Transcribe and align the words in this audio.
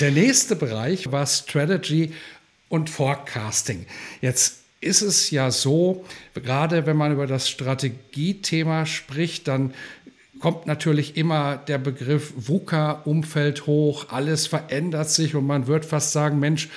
Der 0.00 0.10
nächste 0.10 0.56
Bereich 0.56 1.12
war 1.12 1.24
Strategy 1.24 2.12
und 2.68 2.90
Forecasting. 2.90 3.86
Jetzt 4.20 4.56
ist 4.80 5.02
es 5.02 5.30
ja 5.30 5.52
so, 5.52 6.04
gerade 6.34 6.84
wenn 6.86 6.96
man 6.96 7.12
über 7.12 7.28
das 7.28 7.48
Strategiethema 7.48 8.86
spricht, 8.86 9.46
dann 9.46 9.72
kommt 10.40 10.66
natürlich 10.66 11.16
immer 11.16 11.58
der 11.58 11.78
Begriff 11.78 12.32
VUCA-Umfeld 12.36 13.66
hoch, 13.66 14.06
alles 14.08 14.48
verändert 14.48 15.10
sich 15.10 15.36
und 15.36 15.46
man 15.46 15.68
wird 15.68 15.84
fast 15.84 16.10
sagen, 16.10 16.40
Mensch, 16.40 16.70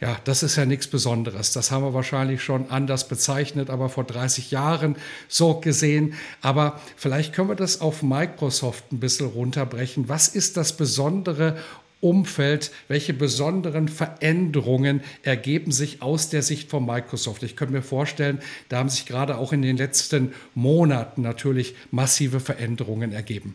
ja, 0.00 0.16
das 0.24 0.42
ist 0.42 0.56
ja 0.56 0.64
nichts 0.64 0.88
Besonderes. 0.88 1.52
Das 1.52 1.70
haben 1.70 1.84
wir 1.84 1.94
wahrscheinlich 1.94 2.42
schon 2.42 2.70
anders 2.70 3.06
bezeichnet, 3.06 3.70
aber 3.70 3.88
vor 3.88 4.02
30 4.02 4.50
Jahren 4.50 4.96
so 5.28 5.60
gesehen. 5.60 6.14
Aber 6.40 6.80
vielleicht 6.96 7.32
können 7.32 7.50
wir 7.50 7.54
das 7.54 7.80
auf 7.80 8.02
Microsoft 8.02 8.90
ein 8.90 8.98
bisschen 8.98 9.28
runterbrechen. 9.28 10.08
Was 10.08 10.26
ist 10.26 10.56
das 10.56 10.76
Besondere 10.76 11.56
Umfeld, 12.02 12.72
welche 12.88 13.14
besonderen 13.14 13.86
Veränderungen 13.86 15.02
ergeben 15.22 15.70
sich 15.70 16.02
aus 16.02 16.28
der 16.28 16.42
Sicht 16.42 16.68
von 16.68 16.84
Microsoft? 16.84 17.44
Ich 17.44 17.54
könnte 17.54 17.72
mir 17.72 17.82
vorstellen, 17.82 18.40
da 18.68 18.78
haben 18.78 18.88
sich 18.88 19.06
gerade 19.06 19.38
auch 19.38 19.52
in 19.52 19.62
den 19.62 19.76
letzten 19.76 20.32
Monaten 20.54 21.22
natürlich 21.22 21.74
massive 21.92 22.40
Veränderungen 22.40 23.12
ergeben. 23.12 23.54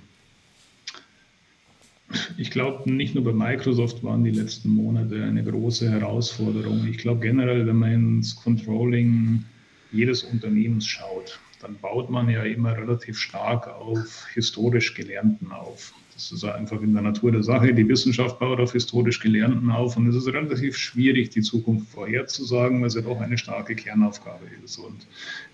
Ich 2.38 2.52
glaube, 2.52 2.90
nicht 2.90 3.16
nur 3.16 3.25
bei 3.25 3.34
Microsoft 3.34 4.02
waren 4.02 4.23
die 4.23 4.31
letzten 4.31 4.70
Monate 4.70 5.22
eine 5.23 5.44
große 5.44 5.92
Herausforderung. 5.92 6.88
Ich 6.88 7.00
glaube 7.00 7.20
generell, 7.20 7.68
wenn 7.68 7.75
man 7.75 7.92
ins 7.92 8.38
Controlling 8.38 9.44
jedes 9.92 10.23
Unternehmens 10.23 10.88
schaut, 10.88 11.38
dann 11.62 11.75
baut 11.81 12.09
man 12.09 12.30
ja 12.30 12.44
immer 12.44 12.78
relativ 12.78 13.20
stark 13.20 13.68
auf 13.68 14.25
historisch 14.34 14.94
Gelernten 14.94 15.52
auf. 15.52 15.94
Das 16.17 16.31
ist 16.31 16.43
einfach 16.43 16.81
in 16.81 16.93
der 16.93 17.03
Natur 17.03 17.31
der 17.31 17.43
Sache. 17.43 17.71
Die 17.75 17.87
Wissenschaft 17.87 18.39
baut 18.39 18.59
auf 18.59 18.71
historisch 18.71 19.19
Gelernten 19.19 19.69
auf 19.69 19.97
und 19.97 20.07
es 20.07 20.15
ist 20.15 20.27
relativ 20.27 20.75
schwierig, 20.75 21.29
die 21.29 21.43
Zukunft 21.43 21.89
vorherzusagen, 21.89 22.81
weil 22.81 22.87
es 22.87 22.95
ja 22.95 23.01
doch 23.01 23.21
eine 23.21 23.37
starke 23.37 23.75
Kernaufgabe 23.75 24.45
ist. 24.65 24.77
Und 24.77 25.05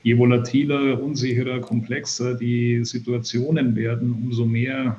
je 0.04 0.18
volatiler, 0.18 1.04
unsicherer, 1.04 1.60
komplexer 1.60 2.36
die 2.36 2.86
Situationen 2.86 3.76
werden, 3.76 4.14
umso 4.14 4.46
mehr 4.46 4.96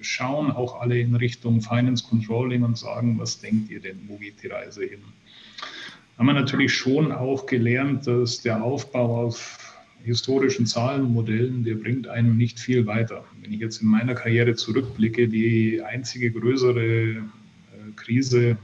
schauen 0.00 0.50
auch 0.50 0.80
alle 0.80 0.98
in 0.98 1.14
Richtung 1.14 1.60
Finance 1.60 2.04
Controlling 2.08 2.64
und 2.64 2.76
sagen, 2.76 3.20
was 3.20 3.38
denkt 3.38 3.70
ihr 3.70 3.78
denn, 3.78 4.00
wo 4.08 4.16
geht 4.16 4.42
die 4.42 4.48
Reise 4.48 4.82
hin? 4.82 5.02
Haben 6.18 6.26
wir 6.26 6.34
natürlich 6.34 6.74
schon 6.74 7.12
auch 7.12 7.46
gelernt, 7.46 8.08
dass 8.08 8.42
der 8.42 8.64
Aufbau 8.64 9.24
auf 9.24 9.71
historischen 10.04 10.66
Zahlenmodellen, 10.66 11.64
der 11.64 11.76
bringt 11.76 12.08
einem 12.08 12.36
nicht 12.36 12.58
viel 12.58 12.86
weiter. 12.86 13.24
Wenn 13.40 13.52
ich 13.52 13.60
jetzt 13.60 13.82
in 13.82 13.88
meiner 13.88 14.14
Karriere 14.14 14.54
zurückblicke, 14.54 15.28
die 15.28 15.82
einzige 15.82 16.30
größere 16.30 16.82
äh, 16.82 17.22
Krise, 17.96 18.56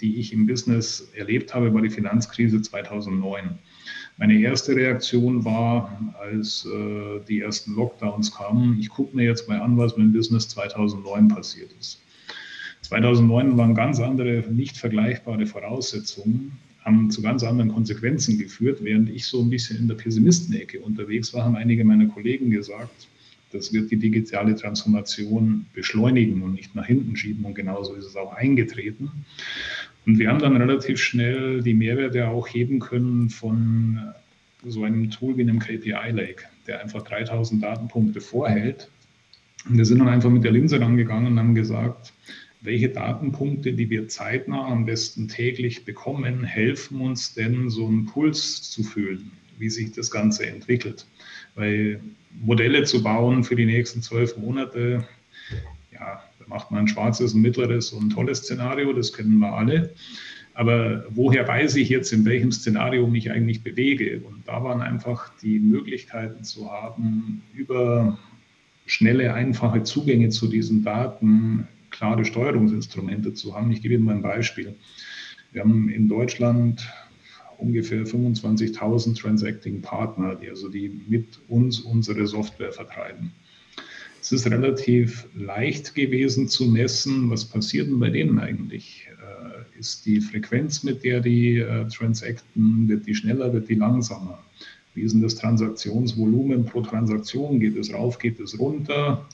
die 0.00 0.16
ich 0.16 0.32
im 0.32 0.46
Business 0.46 1.10
erlebt 1.14 1.54
habe, 1.54 1.72
war 1.72 1.82
die 1.82 1.90
Finanzkrise 1.90 2.60
2009. 2.60 3.58
Meine 4.18 4.38
erste 4.38 4.76
Reaktion 4.76 5.44
war, 5.44 6.14
als 6.20 6.66
äh, 6.66 7.20
die 7.28 7.40
ersten 7.40 7.74
Lockdowns 7.74 8.34
kamen, 8.34 8.78
ich 8.78 8.88
gucke 8.88 9.16
mir 9.16 9.24
jetzt 9.24 9.48
mal 9.48 9.60
an, 9.60 9.78
was 9.78 9.96
mit 9.96 10.06
dem 10.06 10.12
Business 10.12 10.48
2009 10.48 11.28
passiert 11.28 11.70
ist. 11.80 12.00
2009 12.82 13.56
waren 13.56 13.74
ganz 13.74 14.00
andere, 14.00 14.44
nicht 14.50 14.76
vergleichbare 14.76 15.46
Voraussetzungen 15.46 16.58
haben 16.84 17.10
zu 17.10 17.22
ganz 17.22 17.42
anderen 17.44 17.72
Konsequenzen 17.72 18.38
geführt. 18.38 18.78
Während 18.82 19.08
ich 19.10 19.26
so 19.26 19.42
ein 19.42 19.50
bisschen 19.50 19.78
in 19.78 19.88
der 19.88 19.94
Pessimistenecke 19.94 20.80
unterwegs 20.80 21.32
war, 21.32 21.44
haben 21.44 21.56
einige 21.56 21.84
meiner 21.84 22.06
Kollegen 22.06 22.50
gesagt, 22.50 23.08
das 23.52 23.72
wird 23.72 23.90
die 23.90 23.96
digitale 23.96 24.54
Transformation 24.56 25.66
beschleunigen 25.74 26.42
und 26.42 26.54
nicht 26.54 26.74
nach 26.74 26.86
hinten 26.86 27.16
schieben. 27.16 27.44
Und 27.44 27.54
genauso 27.54 27.94
ist 27.94 28.06
es 28.06 28.16
auch 28.16 28.32
eingetreten. 28.32 29.10
Und 30.06 30.18
wir 30.18 30.28
haben 30.28 30.40
dann 30.40 30.56
relativ 30.56 30.98
schnell 30.98 31.62
die 31.62 31.74
Mehrwerte 31.74 32.28
auch 32.28 32.48
heben 32.48 32.80
können 32.80 33.30
von 33.30 34.00
so 34.64 34.84
einem 34.84 35.10
Tool 35.10 35.36
wie 35.36 35.42
einem 35.42 35.58
KPI 35.58 36.10
Lake, 36.12 36.44
der 36.66 36.80
einfach 36.80 37.02
3000 37.02 37.62
Datenpunkte 37.62 38.20
vorhält. 38.20 38.88
Und 39.68 39.78
wir 39.78 39.84
sind 39.84 40.00
dann 40.00 40.08
einfach 40.08 40.30
mit 40.30 40.44
der 40.44 40.52
Linse 40.52 40.80
rangegangen 40.80 41.32
und 41.32 41.38
haben 41.38 41.54
gesagt, 41.54 42.12
welche 42.62 42.88
Datenpunkte, 42.88 43.72
die 43.72 43.90
wir 43.90 44.08
zeitnah 44.08 44.68
am 44.68 44.86
besten 44.86 45.28
täglich 45.28 45.84
bekommen, 45.84 46.44
helfen 46.44 47.00
uns 47.00 47.34
denn, 47.34 47.68
so 47.68 47.86
einen 47.86 48.06
Puls 48.06 48.62
zu 48.70 48.84
fühlen, 48.84 49.32
wie 49.58 49.68
sich 49.68 49.92
das 49.92 50.10
Ganze 50.10 50.46
entwickelt. 50.46 51.06
Weil 51.56 52.00
Modelle 52.40 52.84
zu 52.84 53.02
bauen 53.02 53.42
für 53.42 53.56
die 53.56 53.66
nächsten 53.66 54.00
zwölf 54.00 54.36
Monate, 54.36 55.06
ja, 55.92 56.22
da 56.38 56.44
macht 56.46 56.70
man 56.70 56.80
ein 56.80 56.88
schwarzes, 56.88 57.34
ein 57.34 57.42
mittleres 57.42 57.92
und 57.92 58.06
ein 58.06 58.10
tolles 58.10 58.38
Szenario, 58.38 58.92
das 58.92 59.12
kennen 59.12 59.38
wir 59.38 59.52
alle. 59.52 59.92
Aber 60.54 61.04
woher 61.10 61.48
weiß 61.48 61.76
ich 61.76 61.88
jetzt, 61.88 62.12
in 62.12 62.24
welchem 62.24 62.52
Szenario 62.52 63.06
mich 63.06 63.30
eigentlich 63.30 63.62
bewege? 63.62 64.20
Und 64.20 64.46
da 64.46 64.62
waren 64.62 64.82
einfach 64.82 65.32
die 65.42 65.58
Möglichkeiten 65.58 66.44
zu 66.44 66.70
haben, 66.70 67.42
über 67.54 68.18
schnelle, 68.86 69.32
einfache 69.34 69.82
Zugänge 69.82 70.28
zu 70.28 70.48
diesen 70.48 70.84
Daten 70.84 71.66
klare 71.92 72.24
Steuerungsinstrumente 72.24 73.32
zu 73.34 73.54
haben. 73.54 73.70
Ich 73.70 73.82
gebe 73.82 73.94
Ihnen 73.94 74.04
mal 74.04 74.16
ein 74.16 74.22
Beispiel. 74.22 74.74
Wir 75.52 75.62
haben 75.62 75.88
in 75.88 76.08
Deutschland 76.08 76.90
ungefähr 77.58 78.04
25.000 78.04 79.16
Transacting 79.16 79.80
Partner, 79.80 80.34
die 80.34 80.50
also 80.50 80.68
die 80.68 81.00
mit 81.08 81.38
uns 81.48 81.78
unsere 81.80 82.26
Software 82.26 82.72
vertreiben. 82.72 83.32
Es 84.20 84.32
ist 84.32 84.48
relativ 84.48 85.26
leicht 85.34 85.94
gewesen 85.94 86.48
zu 86.48 86.66
messen, 86.66 87.30
was 87.30 87.44
passiert 87.44 87.88
denn 87.88 87.98
bei 87.98 88.10
denen 88.10 88.38
eigentlich? 88.38 89.08
Äh, 89.20 89.78
ist 89.78 90.06
die 90.06 90.20
Frequenz, 90.20 90.84
mit 90.84 91.02
der 91.02 91.20
die 91.20 91.58
äh, 91.58 91.88
transacten, 91.88 92.88
wird 92.88 93.06
die 93.06 93.14
schneller, 93.14 93.52
wird 93.52 93.68
die 93.68 93.74
langsamer? 93.74 94.38
Wie 94.94 95.02
ist 95.02 95.12
denn 95.12 95.22
das 95.22 95.34
Transaktionsvolumen 95.36 96.64
pro 96.64 96.82
Transaktion? 96.82 97.58
Geht 97.58 97.76
es 97.76 97.92
rauf, 97.92 98.18
geht 98.18 98.38
es 98.38 98.58
runter? 98.58 99.26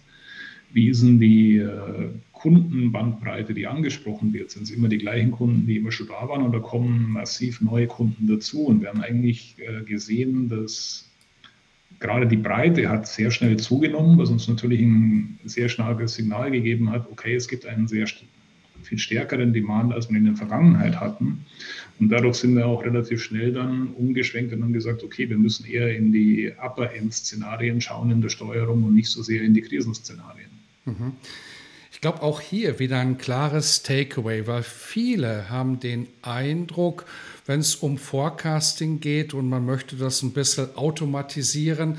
Wie 0.73 0.89
ist 0.89 1.03
denn 1.03 1.19
die 1.19 1.56
äh, 1.56 2.11
Kundenbandbreite, 2.33 3.55
die 3.55 3.67
angesprochen 3.67 4.33
wird, 4.33 4.51
sind 4.51 4.65
es 4.65 4.71
immer 4.71 4.89
die 4.89 4.99
gleichen 4.99 5.31
Kunden, 5.31 5.67
die 5.67 5.77
immer 5.77 5.93
schon 5.93 6.09
da 6.09 6.29
waren 6.29 6.43
oder 6.43 6.61
kommen 6.61 7.11
massiv 7.11 7.61
neue 7.61 7.87
Kunden 7.87 8.27
dazu? 8.27 8.67
Und 8.67 8.83
wir 8.83 8.89
haben 8.89 9.01
eigentlich 9.01 9.57
äh, 9.59 9.83
gesehen, 9.84 10.49
dass 10.49 11.09
gerade 12.01 12.27
die 12.27 12.37
Breite 12.37 12.89
hat 12.89 13.09
sehr 13.09 13.31
schnell 13.31 13.57
zugenommen, 13.57 14.19
was 14.19 14.31
uns 14.31 14.47
natürlich 14.47 14.81
ein 14.81 15.39
sehr 15.45 15.69
starkes 15.69 16.15
Signal 16.15 16.51
gegeben 16.51 16.91
hat, 16.91 17.11
okay, 17.11 17.34
es 17.34 17.49
gibt 17.49 17.67
einen 17.67 17.89
sehr 17.89 18.07
viel 18.83 18.99
stärkeren 18.99 19.53
Demand, 19.53 19.93
als 19.93 20.09
wir 20.09 20.19
in 20.19 20.25
der 20.25 20.37
Vergangenheit 20.37 21.01
hatten. 21.01 21.45
Und 21.99 22.11
dadurch 22.11 22.37
sind 22.37 22.55
wir 22.55 22.67
auch 22.67 22.84
relativ 22.84 23.23
schnell 23.23 23.53
dann 23.53 23.89
umgeschwenkt 23.89 24.53
und 24.53 24.62
haben 24.62 24.73
gesagt, 24.73 25.03
okay, 25.03 25.28
wir 25.28 25.39
müssen 25.39 25.67
eher 25.67 25.97
in 25.97 26.12
die 26.12 26.53
Upper-End-Szenarien 26.62 27.81
schauen 27.81 28.11
in 28.11 28.21
der 28.21 28.28
Steuerung 28.28 28.84
und 28.84 28.95
nicht 28.95 29.10
so 29.10 29.22
sehr 29.22 29.42
in 29.42 29.54
die 29.54 29.63
Krisenszenarien. 29.63 30.58
Ich 31.93 32.01
glaube 32.01 32.23
auch 32.23 32.41
hier 32.41 32.79
wieder 32.79 33.01
ein 33.01 33.19
klares 33.19 33.83
Takeaway, 33.83 34.47
weil 34.47 34.63
viele 34.63 35.51
haben 35.51 35.81
den 35.81 36.07
Eindruck, 36.23 37.07
wenn 37.47 37.59
es 37.59 37.75
um 37.75 37.99
Forecasting 37.99 39.01
geht 39.01 39.35
und 39.35 39.49
man 39.49 39.65
möchte 39.65 39.97
das 39.97 40.23
ein 40.23 40.33
bisschen 40.33 40.77
automatisieren, 40.77 41.99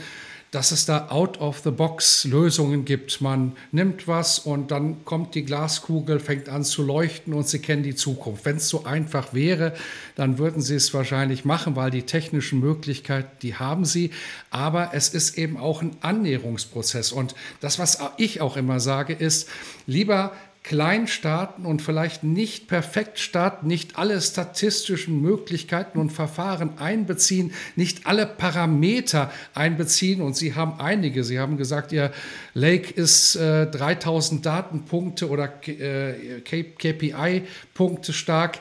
dass 0.52 0.72
es 0.72 0.86
da 0.86 1.10
out-of-the-box-Lösungen 1.10 2.86
gibt. 2.86 3.22
Man 3.22 3.56
nimmt 3.72 4.08
was 4.08 4.40
und 4.40 4.72
dann 4.72 5.06
kommt 5.06 5.36
die 5.36 5.44
Glaskugel, 5.44 6.20
fängt 6.20 6.50
an 6.50 6.64
zu 6.64 6.84
leuchten 6.84 7.34
und 7.34 7.48
Sie 7.48 7.60
kennen 7.60 7.84
die 7.84 7.96
Zukunft. 7.96 8.46
Wenn 8.46 8.58
es 8.58 8.68
so 8.68 8.86
einfach 8.86 9.34
wäre, 9.34 9.74
dann 10.16 10.40
würden 10.40 10.62
Sie 10.62 10.76
es 10.76 10.94
wahrscheinlich 10.94 11.46
machen, 11.46 11.76
weil 11.76 11.92
die 11.92 12.04
technischen 12.04 12.60
Möglichkeiten, 12.60 13.30
die 13.42 13.56
haben 13.56 13.86
Sie. 13.86 14.12
Aber 14.50 14.92
es 14.94 15.10
ist 15.10 15.38
eben 15.38 15.58
auch 15.58 15.82
ein 15.82 15.96
Annäherungsprozess. 16.02 17.12
Und 17.12 17.36
das, 17.60 17.78
was 17.78 18.00
ich 18.18 18.42
auch 18.42 18.58
immer 18.58 18.80
sage, 18.80 19.14
ist, 19.14 19.48
lieber 19.86 20.32
klein 20.70 21.08
starten 21.08 21.66
und 21.66 21.82
vielleicht 21.82 22.24
nicht 22.24 22.68
perfekt 22.68 23.18
starten, 23.18 23.66
nicht 23.66 23.98
alle 23.98 24.22
statistischen 24.22 25.20
Möglichkeiten 25.20 25.98
und 25.98 26.12
Verfahren 26.12 26.78
einbeziehen, 26.78 27.54
nicht 27.76 28.06
alle 28.06 28.28
Parameter 28.28 29.32
einbeziehen. 29.56 30.22
Und 30.22 30.38
Sie 30.38 30.54
haben 30.54 30.80
einige. 30.80 31.24
Sie 31.24 31.40
haben 31.40 31.58
gesagt, 31.58 31.92
Ihr 31.92 32.12
Lake 32.54 32.94
ist 32.94 33.36
äh, 33.36 33.66
3000 33.66 34.46
Datenpunkte 34.46 35.28
oder 35.30 35.52
äh, 35.66 36.42
KPI-Punkte 36.42 38.14
stark 38.14 38.60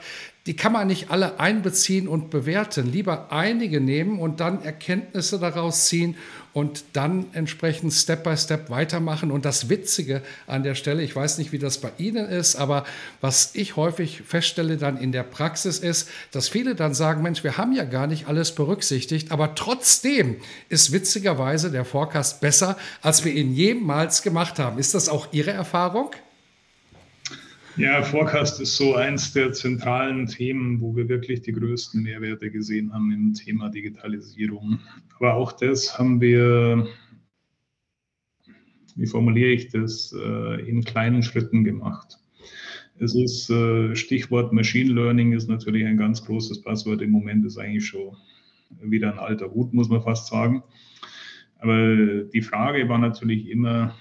die 0.48 0.56
kann 0.56 0.72
man 0.72 0.86
nicht 0.86 1.10
alle 1.10 1.38
einbeziehen 1.38 2.08
und 2.08 2.30
bewerten. 2.30 2.90
Lieber 2.90 3.30
einige 3.30 3.82
nehmen 3.82 4.18
und 4.18 4.40
dann 4.40 4.62
Erkenntnisse 4.62 5.38
daraus 5.38 5.84
ziehen 5.84 6.16
und 6.54 6.84
dann 6.94 7.26
entsprechend 7.34 7.92
Step 7.92 8.24
by 8.24 8.34
Step 8.34 8.70
weitermachen. 8.70 9.30
Und 9.30 9.44
das 9.44 9.68
Witzige 9.68 10.22
an 10.46 10.62
der 10.62 10.74
Stelle, 10.74 11.02
ich 11.02 11.14
weiß 11.14 11.36
nicht, 11.36 11.52
wie 11.52 11.58
das 11.58 11.76
bei 11.82 11.92
Ihnen 11.98 12.26
ist, 12.26 12.56
aber 12.56 12.86
was 13.20 13.50
ich 13.56 13.76
häufig 13.76 14.22
feststelle 14.26 14.78
dann 14.78 14.96
in 14.96 15.12
der 15.12 15.22
Praxis 15.22 15.80
ist, 15.80 16.08
dass 16.32 16.48
viele 16.48 16.74
dann 16.74 16.94
sagen, 16.94 17.22
Mensch, 17.22 17.44
wir 17.44 17.58
haben 17.58 17.74
ja 17.74 17.84
gar 17.84 18.06
nicht 18.06 18.26
alles 18.26 18.54
berücksichtigt, 18.54 19.30
aber 19.30 19.54
trotzdem 19.54 20.36
ist 20.70 20.92
witzigerweise 20.92 21.70
der 21.70 21.84
Forecast 21.84 22.40
besser, 22.40 22.78
als 23.02 23.22
wir 23.22 23.34
ihn 23.34 23.52
jemals 23.52 24.22
gemacht 24.22 24.58
haben. 24.58 24.78
Ist 24.78 24.94
das 24.94 25.10
auch 25.10 25.30
Ihre 25.30 25.50
Erfahrung? 25.50 26.10
Ja, 27.78 28.02
Forecast 28.02 28.60
ist 28.60 28.76
so 28.76 28.96
eins 28.96 29.32
der 29.32 29.52
zentralen 29.52 30.26
Themen, 30.26 30.80
wo 30.80 30.96
wir 30.96 31.08
wirklich 31.08 31.42
die 31.42 31.52
größten 31.52 32.02
Mehrwerte 32.02 32.50
gesehen 32.50 32.92
haben 32.92 33.12
im 33.12 33.34
Thema 33.34 33.68
Digitalisierung. 33.68 34.80
Aber 35.16 35.34
auch 35.34 35.52
das 35.52 35.96
haben 35.96 36.20
wir, 36.20 36.88
wie 38.96 39.06
formuliere 39.06 39.50
ich 39.50 39.68
das, 39.68 40.12
äh, 40.12 40.68
in 40.68 40.82
kleinen 40.82 41.22
Schritten 41.22 41.62
gemacht. 41.62 42.18
Es 42.98 43.14
ist 43.14 43.48
äh, 43.48 43.94
Stichwort 43.94 44.52
Machine 44.52 44.92
Learning 44.92 45.32
ist 45.32 45.48
natürlich 45.48 45.86
ein 45.86 45.96
ganz 45.96 46.24
großes 46.24 46.62
Passwort. 46.62 47.00
Im 47.00 47.12
Moment 47.12 47.46
ist 47.46 47.58
eigentlich 47.58 47.86
schon 47.86 48.16
wieder 48.82 49.12
ein 49.12 49.20
alter 49.20 49.54
Hut, 49.54 49.72
muss 49.72 49.88
man 49.88 50.02
fast 50.02 50.26
sagen. 50.26 50.64
Aber 51.60 52.24
die 52.24 52.42
Frage 52.42 52.88
war 52.88 52.98
natürlich 52.98 53.48
immer, 53.48 53.94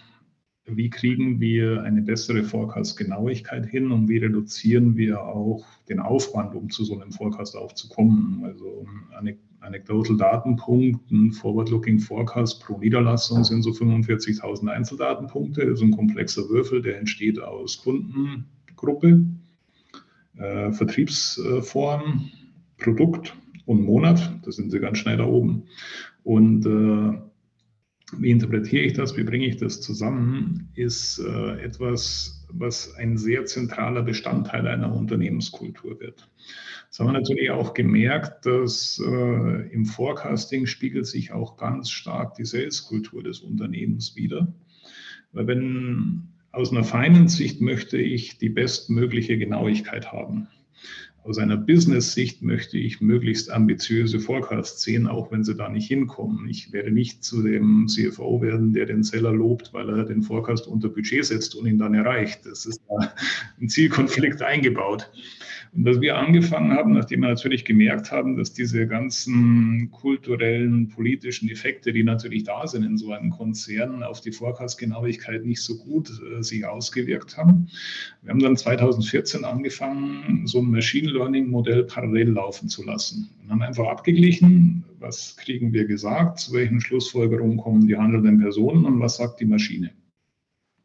wie 0.68 0.90
kriegen 0.90 1.40
wir 1.40 1.84
eine 1.84 2.02
bessere 2.02 2.44
Forecast-Genauigkeit 2.44 3.66
hin 3.66 3.92
und 3.92 4.10
wie 4.10 4.18
reduzieren 4.18 4.98
wir 4.98 5.22
auch 5.22 5.66
den 5.88 6.00
Aufwand, 6.00 6.56
um 6.56 6.70
zu 6.70 6.84
so 6.84 7.00
einem 7.00 7.12
Forecast 7.12 7.56
aufzukommen. 7.56 8.44
Also 8.44 8.86
ein 9.18 9.38
anecdotal 9.62 10.18
Datenpunkt, 10.18 11.10
ein 11.12 11.32
Forward-Looking 11.32 12.00
Forecast 12.00 12.64
pro 12.64 12.78
Niederlassung 12.78 13.44
sind 13.44 13.64
so 13.64 13.72
45.000 13.72 14.68
Einzeldatenpunkte. 14.68 15.66
Das 15.66 15.80
ist 15.80 15.84
ein 15.84 15.92
komplexer 15.92 16.48
Würfel, 16.50 16.82
der 16.82 17.00
entsteht 17.00 17.40
aus 17.40 17.82
Kundengruppe, 17.82 19.26
äh, 20.38 20.72
Vertriebsform, 20.72 22.30
Produkt 22.78 23.36
und 23.66 23.84
Monat. 23.84 24.34
Da 24.44 24.52
sind 24.52 24.72
sie 24.72 24.80
ganz 24.80 24.98
schnell 24.98 25.18
da 25.18 25.26
oben. 25.26 25.64
Und 26.24 26.66
äh, 26.66 27.27
wie 28.14 28.32
interpretiere 28.32 28.84
ich 28.84 28.94
das, 28.94 29.18
wie 29.18 29.24
bringe 29.24 29.48
ich 29.48 29.58
das 29.58 29.82
zusammen, 29.82 30.70
ist 30.76 31.20
äh, 31.20 31.62
etwas, 31.62 32.46
was 32.50 32.96
ein 32.96 33.18
sehr 33.18 33.46
zentraler 33.46 34.02
Bestandteil 34.02 34.68
einer 34.68 34.96
Unternehmenskultur 34.96 36.00
wird. 36.00 36.30
Das 36.90 37.00
haben 37.00 37.08
wir 37.08 37.14
natürlich 37.14 37.52
auch 37.52 37.74
gemerkt, 37.74 38.46
dass 38.46 39.02
äh, 39.06 39.74
im 39.74 39.86
Forecasting 39.86 40.68
spiegelt 40.68 41.06
sich 41.06 41.34
auch 41.34 41.58
ganz 41.58 41.90
stark 41.90 42.36
die 42.36 42.46
Saleskultur 42.46 43.24
des 43.24 43.42
Unternehmens 43.42 44.16
wieder. 44.16 44.54
Weil 45.34 45.48
wenn 45.48 46.30
aus 46.52 46.72
einer 46.72 46.86
feinen 46.86 47.28
Sicht 47.28 47.62
möchte 47.62 47.98
ich 47.98 48.38
die 48.38 48.50
bestmögliche 48.50 49.38
Genauigkeit 49.38 50.12
haben. 50.12 50.48
Aus 51.28 51.40
einer 51.40 51.58
Business-Sicht 51.58 52.42
möchte 52.42 52.78
ich 52.78 53.02
möglichst 53.02 53.52
ambitiöse 53.52 54.22
Forecasts 54.22 54.82
sehen, 54.82 55.08
auch 55.08 55.30
wenn 55.30 55.44
sie 55.44 55.56
da 55.56 55.68
nicht 55.68 55.90
hinkommen. 55.90 56.48
Ich 56.48 56.72
werde 56.72 56.90
nicht 56.90 57.22
zu 57.22 57.44
dem 57.44 57.90
CFO 57.90 58.42
werden, 58.42 58.72
der 58.72 58.86
den 58.86 59.04
Seller 59.04 59.34
lobt, 59.34 59.74
weil 59.74 59.90
er 59.90 60.06
den 60.06 60.24
Forecast 60.24 60.68
unter 60.68 60.88
Budget 60.88 61.26
setzt 61.26 61.54
und 61.54 61.66
ihn 61.68 61.80
dann 61.80 61.94
erreicht. 61.94 62.46
Das 62.46 62.66
ist 62.66 62.80
ein 63.60 63.68
Zielkonflikt 63.68 64.42
eingebaut. 64.42 65.12
Und 65.78 65.84
dass 65.84 66.02
wir 66.02 66.18
angefangen 66.18 66.72
haben, 66.72 66.94
nachdem 66.94 67.22
wir 67.22 67.30
natürlich 67.30 67.64
gemerkt 67.64 68.12
haben, 68.12 68.36
dass 68.36 68.52
diese 68.52 68.88
ganzen 68.88 69.92
kulturellen, 69.92 70.88
politischen 70.88 71.50
Effekte, 71.50 71.94
die 71.94 72.04
natürlich 72.04 72.46
da 72.46 72.66
sind 72.66 72.84
in 72.84 72.98
so 72.98 73.12
einem 73.12 73.30
Konzern, 73.30 74.02
auf 74.02 74.20
die 74.20 74.32
Forecast-Genauigkeit 74.32 75.46
nicht 75.46 75.62
so 75.62 75.78
gut 75.78 76.10
äh, 76.10 76.42
sich 76.42 76.66
ausgewirkt 76.66 77.38
haben. 77.38 77.68
Wir 78.24 78.32
haben 78.32 78.40
dann 78.40 78.58
2014 78.58 79.46
angefangen, 79.46 80.48
so 80.48 80.62
ein 80.62 80.72
Machine 80.72 81.12
Learning-Modell 81.12 81.84
parallel 81.84 82.32
laufen 82.32 82.70
zu 82.70 82.84
lassen. 82.84 83.30
Und 83.44 83.52
haben 83.52 83.62
einfach 83.62 83.86
abgeglichen, 83.86 84.84
was 84.98 85.38
kriegen 85.38 85.74
wir 85.74 85.86
gesagt, 85.86 86.40
zu 86.40 86.54
welchen 86.54 86.82
Schlussfolgerungen 86.82 87.58
kommen 87.58 87.88
die 87.88 87.96
handelnden 87.96 88.40
Personen 88.40 88.84
und 88.84 89.00
was 89.00 89.18
sagt 89.18 89.42
die 89.42 89.46
Maschine. 89.46 89.92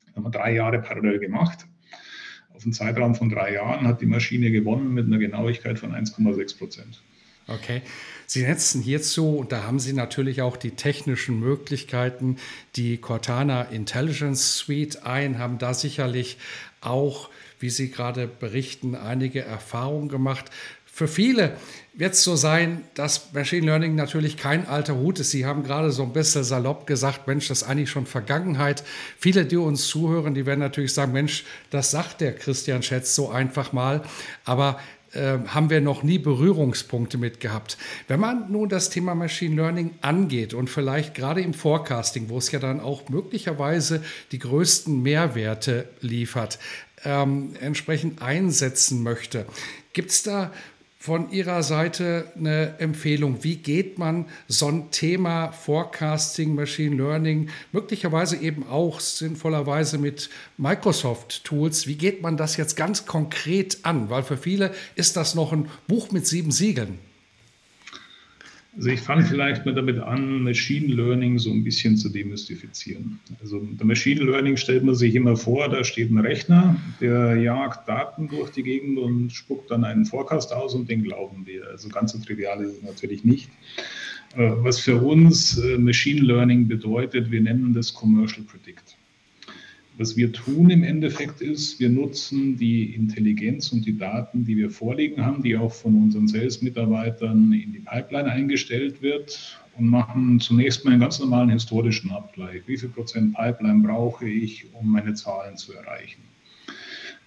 Das 0.05 0.17
haben 0.17 0.25
wir 0.25 0.31
drei 0.31 0.55
Jahre 0.55 0.83
parallel 0.83 1.19
gemacht 1.19 1.67
auf 2.63 2.67
einen 2.67 2.73
Zeitraum 2.73 3.15
von 3.17 3.29
drei 3.29 3.55
Jahren 3.55 3.87
hat 3.89 4.01
die 4.01 4.07
Maschine 4.07 4.51
gewonnen 4.51 4.95
mit 4.95 5.07
einer 5.07 5.19
Genauigkeit 5.19 5.79
von 5.79 5.93
1,6 5.93 6.59
Prozent. 6.59 7.03
Okay. 7.49 7.83
Sie 8.27 8.43
setzen 8.43 8.81
hierzu, 8.81 9.37
und 9.37 9.51
da 9.51 9.65
haben 9.65 9.81
Sie 9.81 9.93
natürlich 9.93 10.43
auch 10.43 10.57
die 10.57 10.71
technischen 10.71 11.41
Möglichkeiten, 11.41 12.37
die 12.77 12.99
Cortana 12.99 13.63
Intelligence 13.63 14.57
Suite 14.57 15.05
ein, 15.05 15.39
haben 15.39 15.59
da 15.59 15.75
sicherlich 15.75 16.39
auch, 16.81 17.31
wie 17.59 17.69
Sie 17.69 17.91
gerade 17.91 18.29
berichten, 18.29 18.95
einige 18.95 19.41
Erfahrungen 19.41 20.09
gemacht. 20.09 20.51
Für 20.95 21.09
viele 21.09 21.57
wird 21.95 22.13
es 22.13 22.23
so 22.23 22.37
sein, 22.37 22.85
dass 22.93 23.33
Machine 23.33 23.65
Learning 23.65 23.95
natürlich 23.95 24.37
kein 24.37 24.69
alter 24.69 24.95
Hut 24.95 25.19
ist. 25.21 25.31
Sie 25.31 25.47
haben 25.47 25.63
gerade 25.63 25.91
so 25.91 26.03
ein 26.03 26.13
bisschen 26.13 26.45
salopp 26.45 26.87
gesagt, 26.87 27.27
Mensch, 27.27 27.49
das 27.49 27.63
ist 27.63 27.69
eigentlich 27.69 27.89
schon 27.89 28.05
Vergangenheit. 28.05 28.85
Viele, 29.19 29.47
die 29.47 29.57
uns 29.57 29.89
zuhören, 29.89 30.35
die 30.35 30.45
werden 30.45 30.61
natürlich 30.61 30.93
sagen, 30.93 31.13
Mensch, 31.13 31.45
das 31.71 31.91
sagt 31.91 32.21
der 32.21 32.35
Christian 32.35 32.83
Schätz 32.83 33.15
so 33.15 33.31
einfach 33.31 33.73
mal. 33.73 34.03
Aber 34.45 34.79
äh, 35.15 35.39
haben 35.47 35.71
wir 35.71 35.81
noch 35.81 36.03
nie 36.03 36.19
Berührungspunkte 36.19 37.17
mit 37.17 37.41
gehabt. 37.41 37.79
Wenn 38.07 38.21
man 38.21 38.53
nun 38.53 38.69
das 38.69 38.91
Thema 38.91 39.15
Machine 39.15 39.57
Learning 39.57 39.93
angeht 40.03 40.53
und 40.53 40.69
vielleicht 40.69 41.15
gerade 41.15 41.41
im 41.41 41.55
Forecasting, 41.55 42.29
wo 42.29 42.37
es 42.37 42.51
ja 42.51 42.59
dann 42.59 42.81
auch 42.81 43.09
möglicherweise 43.09 44.03
die 44.31 44.39
größten 44.39 45.03
Mehrwerte 45.03 45.89
liefert, 46.01 46.59
ähm, 47.05 47.55
entsprechend 47.61 48.23
einsetzen 48.23 49.03
möchte, 49.03 49.47
gibt 49.93 50.11
es 50.11 50.23
da 50.23 50.53
von 51.03 51.33
Ihrer 51.33 51.65
Seite 51.65 52.31
eine 52.39 52.79
Empfehlung? 52.79 53.43
Wie 53.43 53.57
geht 53.57 53.99
man 53.99 54.27
so 54.47 54.69
ein 54.69 54.93
Thema 54.93 55.51
Forecasting, 55.51 56.55
Machine 56.55 56.95
Learning, 56.95 57.49
möglicherweise 57.73 58.37
eben 58.37 58.65
auch 58.69 59.01
sinnvollerweise 59.01 59.99
mit 59.99 60.31
Microsoft-Tools, 60.59 61.89
wie 61.89 61.97
geht 61.97 62.23
man 62.23 62.37
das 62.37 62.57
jetzt 62.57 62.77
ganz 62.77 63.05
konkret 63.05 63.79
an? 63.83 64.11
Weil 64.11 64.23
für 64.23 64.37
viele 64.37 64.73
ist 64.95 65.17
das 65.17 65.35
noch 65.35 65.53
ein 65.53 65.69
Buch 65.89 66.13
mit 66.13 66.25
sieben 66.25 66.53
Siegeln. 66.53 67.01
Also 68.75 68.89
ich 68.89 69.01
fange 69.01 69.25
vielleicht 69.25 69.67
mal 69.67 69.75
damit 69.75 69.99
an, 69.99 70.43
Machine 70.43 70.95
Learning 70.95 71.39
so 71.39 71.51
ein 71.51 71.63
bisschen 71.63 71.99
zu 71.99 72.09
demystifizieren. 72.09 73.21
Also 73.41 73.61
der 73.61 73.85
Machine 73.85 74.25
Learning 74.25 74.57
stellt 74.57 74.83
man 74.83 74.95
sich 74.95 75.15
immer 75.15 75.37
vor, 75.37 75.69
da 75.69 75.85
steht 75.85 76.11
ein 76.11 76.19
Rechner, 76.19 76.77
der 77.01 77.37
jagt 77.37 77.87
Daten 77.87 78.29
durch 78.29 78.51
die 78.51 78.63
Gegend 78.63 78.99
und 78.99 79.31
spuckt 79.31 79.71
dann 79.71 79.85
einen 79.85 80.07
Forecast 80.07 80.55
aus 80.55 80.75
und 80.75 80.89
den 80.89 81.03
glauben 81.03 81.45
wir. 81.47 81.69
Also 81.69 81.91
ganz 81.91 82.13
so 82.13 82.19
trivial 82.19 82.63
ist 82.65 82.79
es 82.79 82.83
natürlich 82.83 83.25
nicht. 83.25 83.51
Äh, 84.37 84.53
was 84.57 84.79
für 84.79 84.97
uns 84.97 85.59
äh, 85.59 85.77
Machine 85.77 86.23
Learning 86.23 86.67
bedeutet, 86.67 87.31
wir 87.31 87.43
nennen 87.43 87.75
das 87.75 87.93
Commercial 87.93 88.47
Predict. 88.47 88.97
Was 89.99 90.17
wir 90.17 90.33
tun 90.33 90.71
im 90.71 90.85
Endeffekt 90.85 91.43
ist, 91.43 91.79
wir 91.79 91.91
nutzen 91.91 92.57
die 92.57 92.95
Intelligenz 92.95 93.73
und 93.73 93.85
die 93.85 93.97
Daten, 93.97 94.45
die 94.45 94.57
wir 94.57 94.71
vorliegen 94.71 95.25
haben, 95.25 95.43
die 95.43 95.57
auch 95.57 95.73
von 95.73 95.95
unseren 95.97 96.29
Sales-Mitarbeitern 96.29 97.53
in 97.53 97.73
die 97.73 97.81
Pipeline 97.81 98.31
eingestellt 98.31 99.03
wird 99.03 99.61
und 99.77 99.87
machen 99.87 100.41
zunächst 100.41 100.85
mal 100.85 100.93
einen 100.93 101.01
ganz 101.01 101.19
normalen 101.19 101.51
historischen 101.51 102.11
Abgleich. 102.11 102.63
Wie 102.67 102.79
viel 102.79 102.89
Prozent 102.89 103.35
Pipeline 103.35 103.83
brauche 103.83 104.27
ich, 104.27 104.67
um 104.73 104.91
meine 104.91 105.13
Zahlen 105.13 105.57
zu 105.57 105.75
erreichen? 105.75 106.23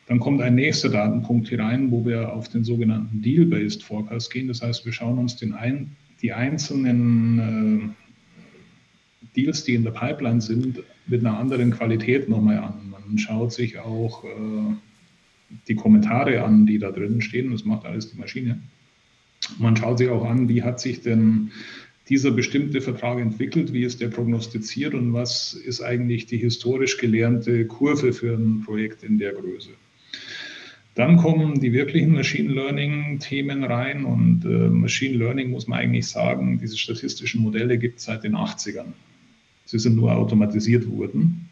Dann 0.08 0.20
kommt 0.20 0.42
ein 0.42 0.56
nächster 0.56 0.90
Datenpunkt 0.90 1.50
hier 1.50 1.60
rein, 1.60 1.92
wo 1.92 2.06
wir 2.06 2.34
auf 2.34 2.50
den 2.50 2.64
sogenannten 2.64 3.22
Deal-Based 3.22 3.84
Forecast 3.84 4.32
gehen. 4.32 4.48
Das 4.48 4.62
heißt, 4.62 4.86
wir 4.86 4.92
schauen 4.92 5.20
uns 5.20 5.36
den 5.36 5.54
ein, 5.54 5.96
die 6.22 6.34
einzelnen 6.34 7.94
äh, 7.94 9.36
Deals, 9.36 9.64
die 9.64 9.76
in 9.76 9.84
der 9.84 9.92
Pipeline 9.92 10.42
sind, 10.42 10.84
mit 11.08 11.22
einer 11.22 11.38
anderen 11.38 11.72
Qualität 11.72 12.30
nochmal 12.30 12.58
an. 12.58 12.92
Man 12.92 13.18
schaut 13.18 13.54
sich 13.54 13.80
auch 13.80 14.24
äh, 14.24 14.76
die 15.68 15.76
Kommentare 15.76 16.44
an, 16.44 16.66
die 16.66 16.80
da 16.80 16.92
drin 16.92 17.22
stehen. 17.22 17.52
Das 17.52 17.66
macht 17.66 17.86
alles 17.86 18.12
die 18.12 18.18
Maschine. 18.18 18.60
Man 19.60 19.76
schaut 19.76 20.00
sich 20.00 20.10
auch 20.10 20.26
an, 20.26 20.50
wie 20.50 20.64
hat 20.64 20.80
sich 20.80 21.02
denn 21.02 21.52
dieser 22.10 22.32
bestimmte 22.32 22.82
Vertrag 22.82 23.20
entwickelt, 23.20 23.74
wie 23.74 23.84
ist 23.84 24.02
der 24.02 24.10
prognostiziert 24.10 24.94
und 24.94 25.14
was 25.14 25.54
ist 25.54 25.82
eigentlich 25.82 26.28
die 26.28 26.38
historisch 26.38 26.98
gelernte 26.98 27.66
Kurve 27.66 28.14
für 28.14 28.36
ein 28.36 28.62
Projekt 28.64 29.04
in 29.04 29.18
der 29.18 29.34
Größe. 29.34 29.72
Dann 30.94 31.18
kommen 31.18 31.60
die 31.60 31.74
wirklichen 31.74 32.14
Machine 32.14 32.54
Learning-Themen 32.54 33.64
rein 33.64 34.06
und 34.06 34.46
äh, 34.46 34.70
Machine 34.70 35.18
Learning 35.18 35.50
muss 35.50 35.68
man 35.68 35.80
eigentlich 35.80 36.08
sagen, 36.08 36.60
diese 36.60 36.78
statistischen 36.78 37.42
Modelle 37.42 37.78
gibt 37.78 38.00
es 38.00 38.06
seit 38.06 38.24
den 38.24 38.36
80ern. 38.36 38.94
Sie 39.66 39.80
sind 39.80 39.96
nur 39.96 40.16
automatisiert 40.16 40.88
worden. 40.90 41.50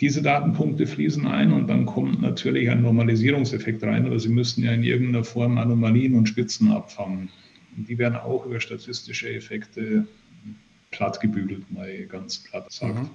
Diese 0.00 0.20
Datenpunkte 0.20 0.86
fließen 0.86 1.26
ein 1.26 1.52
und 1.52 1.68
dann 1.68 1.86
kommt 1.86 2.20
natürlich 2.20 2.68
ein 2.68 2.82
Normalisierungseffekt 2.82 3.82
rein, 3.82 4.06
oder 4.06 4.18
sie 4.18 4.28
müssen 4.28 4.62
ja 4.62 4.72
in 4.72 4.82
irgendeiner 4.82 5.24
Form 5.24 5.56
Anomalien 5.56 6.14
und 6.14 6.28
Spitzen 6.28 6.70
abfangen. 6.70 7.30
Und 7.76 7.88
die 7.88 7.96
werden 7.96 8.16
auch 8.16 8.44
über 8.46 8.60
statistische 8.60 9.32
Effekte 9.34 10.06
platt 10.90 11.20
gebügelt, 11.20 11.70
mal 11.70 12.06
ganz 12.06 12.38
platt 12.38 12.68
gesagt. 12.68 12.94
Mhm. 12.94 13.10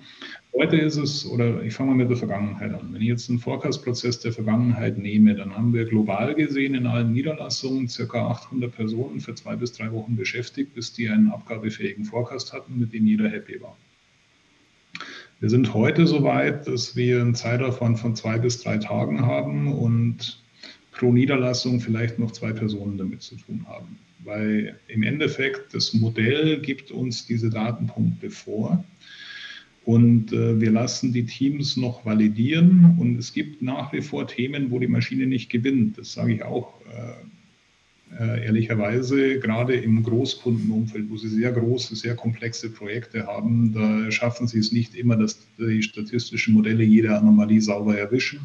Heute 0.54 0.78
ist 0.78 0.98
es, 0.98 1.26
oder 1.26 1.64
ich 1.64 1.74
fange 1.74 1.92
mal 1.92 1.98
mit 1.98 2.10
der 2.10 2.18
Vergangenheit 2.18 2.74
an. 2.74 2.94
Wenn 2.94 3.02
ich 3.02 3.08
jetzt 3.08 3.30
einen 3.30 3.40
Forecast-Prozess 3.40 4.20
der 4.20 4.34
Vergangenheit 4.34 4.98
nehme, 4.98 5.36
dann 5.36 5.56
haben 5.56 5.74
wir 5.74 5.86
global 5.86 6.36
gesehen 6.36 6.76
in 6.76 6.86
allen 6.86 7.14
Niederlassungen 7.14 7.88
circa 7.88 8.28
800 8.28 8.76
Personen 8.76 9.22
für 9.22 9.34
zwei 9.36 9.56
bis 9.56 9.72
drei 9.74 9.92
Wochen 9.92 10.16
beschäftigt, 10.16 10.74
bis 10.76 10.94
die 10.94 11.10
einen 11.10 11.32
abgabefähigen 11.32 12.06
Forecast 12.06 12.54
hatten, 12.54 12.80
mit 12.80 12.94
dem 12.94 13.08
jeder 13.08 13.30
happy 13.30 13.62
war. 13.62 13.78
Wir 15.40 15.50
sind 15.50 15.74
heute 15.74 16.06
so 16.06 16.24
weit, 16.24 16.68
dass 16.68 16.96
wir 16.96 17.22
einen 17.22 17.34
Zeitaufwand 17.34 18.00
von 18.00 18.16
zwei 18.16 18.38
bis 18.38 18.62
drei 18.62 18.78
Tagen 18.78 19.26
haben 19.26 19.74
und 19.74 20.44
pro 20.92 21.12
Niederlassung 21.12 21.80
vielleicht 21.80 22.20
noch 22.20 22.32
zwei 22.32 22.52
Personen 22.52 22.98
damit 22.98 23.24
zu 23.24 23.38
tun 23.38 23.66
haben 23.68 23.98
weil 24.24 24.80
im 24.88 25.04
Endeffekt 25.04 25.74
das 25.74 25.94
Modell 25.94 26.60
gibt 26.60 26.92
uns 26.92 27.26
diese 27.26 27.50
Datenpunkte 27.50 28.30
vor 28.30 28.84
und 29.84 30.32
äh, 30.32 30.60
wir 30.60 30.72
lassen 30.72 31.12
die 31.12 31.26
Teams 31.26 31.76
noch 31.76 32.06
validieren 32.06 32.96
und 33.00 33.18
es 33.18 33.34
gibt 33.34 33.62
nach 33.62 33.92
wie 33.94 34.02
vor 34.02 34.28
Themen, 34.28 34.70
wo 34.70 34.80
die 34.80 34.88
Maschine 34.88 35.26
nicht 35.26 35.50
gewinnt. 35.50 35.98
Das 35.98 36.14
sage 36.14 36.36
ich 36.36 36.44
auch 36.44 36.80
äh, 36.86 37.14
äh, 38.20 38.46
ehrlicherweise, 38.46 39.40
gerade 39.40 39.76
im 39.76 40.04
Großkundenumfeld, 40.04 41.10
wo 41.10 41.18
sie 41.18 41.30
sehr 41.30 41.52
große, 41.52 41.96
sehr 41.96 42.16
komplexe 42.16 42.70
Projekte 42.70 43.26
haben, 43.26 43.74
da 43.74 44.12
schaffen 44.12 44.48
sie 44.48 44.60
es 44.60 44.72
nicht 44.72 44.96
immer, 44.96 45.16
dass 45.16 45.48
die 45.58 45.82
statistischen 45.82 46.54
Modelle 46.54 46.84
jede 46.84 47.18
Anomalie 47.18 47.62
sauber 47.62 47.98
erwischen. 47.98 48.40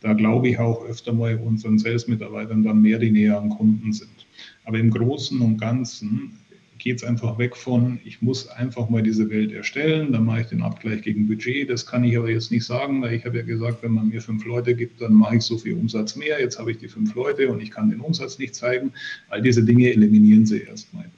Da 0.00 0.12
glaube 0.12 0.48
ich 0.48 0.58
auch 0.58 0.84
öfter 0.84 1.12
mal 1.12 1.36
unseren 1.36 1.78
Sales-Mitarbeitern 1.78 2.62
dann 2.62 2.80
mehr, 2.80 2.98
die 2.98 3.10
näher 3.10 3.38
am 3.38 3.50
Kunden 3.50 3.92
sind. 3.92 4.19
Aber 4.64 4.78
im 4.78 4.90
Großen 4.90 5.40
und 5.40 5.58
Ganzen 5.58 6.38
geht 6.80 6.96
es 6.96 7.04
einfach 7.04 7.38
weg 7.38 7.56
von, 7.56 8.00
ich 8.04 8.22
muss 8.22 8.48
einfach 8.48 8.88
mal 8.88 9.02
diese 9.02 9.28
Welt 9.30 9.52
erstellen, 9.52 10.12
dann 10.12 10.24
mache 10.24 10.42
ich 10.42 10.46
den 10.48 10.62
Abgleich 10.62 11.02
gegen 11.02 11.28
Budget. 11.28 11.68
Das 11.68 11.86
kann 11.86 12.04
ich 12.04 12.16
aber 12.16 12.30
jetzt 12.30 12.50
nicht 12.50 12.64
sagen, 12.64 13.02
weil 13.02 13.14
ich 13.14 13.24
habe 13.24 13.38
ja 13.38 13.42
gesagt, 13.44 13.82
wenn 13.82 13.92
man 13.92 14.08
mir 14.08 14.20
fünf 14.20 14.44
Leute 14.44 14.74
gibt, 14.74 15.00
dann 15.00 15.12
mache 15.14 15.36
ich 15.36 15.42
so 15.42 15.58
viel 15.58 15.74
Umsatz 15.74 16.16
mehr. 16.16 16.40
Jetzt 16.40 16.58
habe 16.58 16.72
ich 16.72 16.78
die 16.78 16.88
fünf 16.88 17.14
Leute 17.14 17.48
und 17.48 17.60
ich 17.60 17.70
kann 17.70 17.90
den 17.90 18.00
Umsatz 18.00 18.38
nicht 18.38 18.54
zeigen. 18.54 18.92
All 19.28 19.42
diese 19.42 19.62
Dinge 19.62 19.90
eliminieren 19.92 20.46
Sie 20.46 20.62
erstmal. 20.62 21.10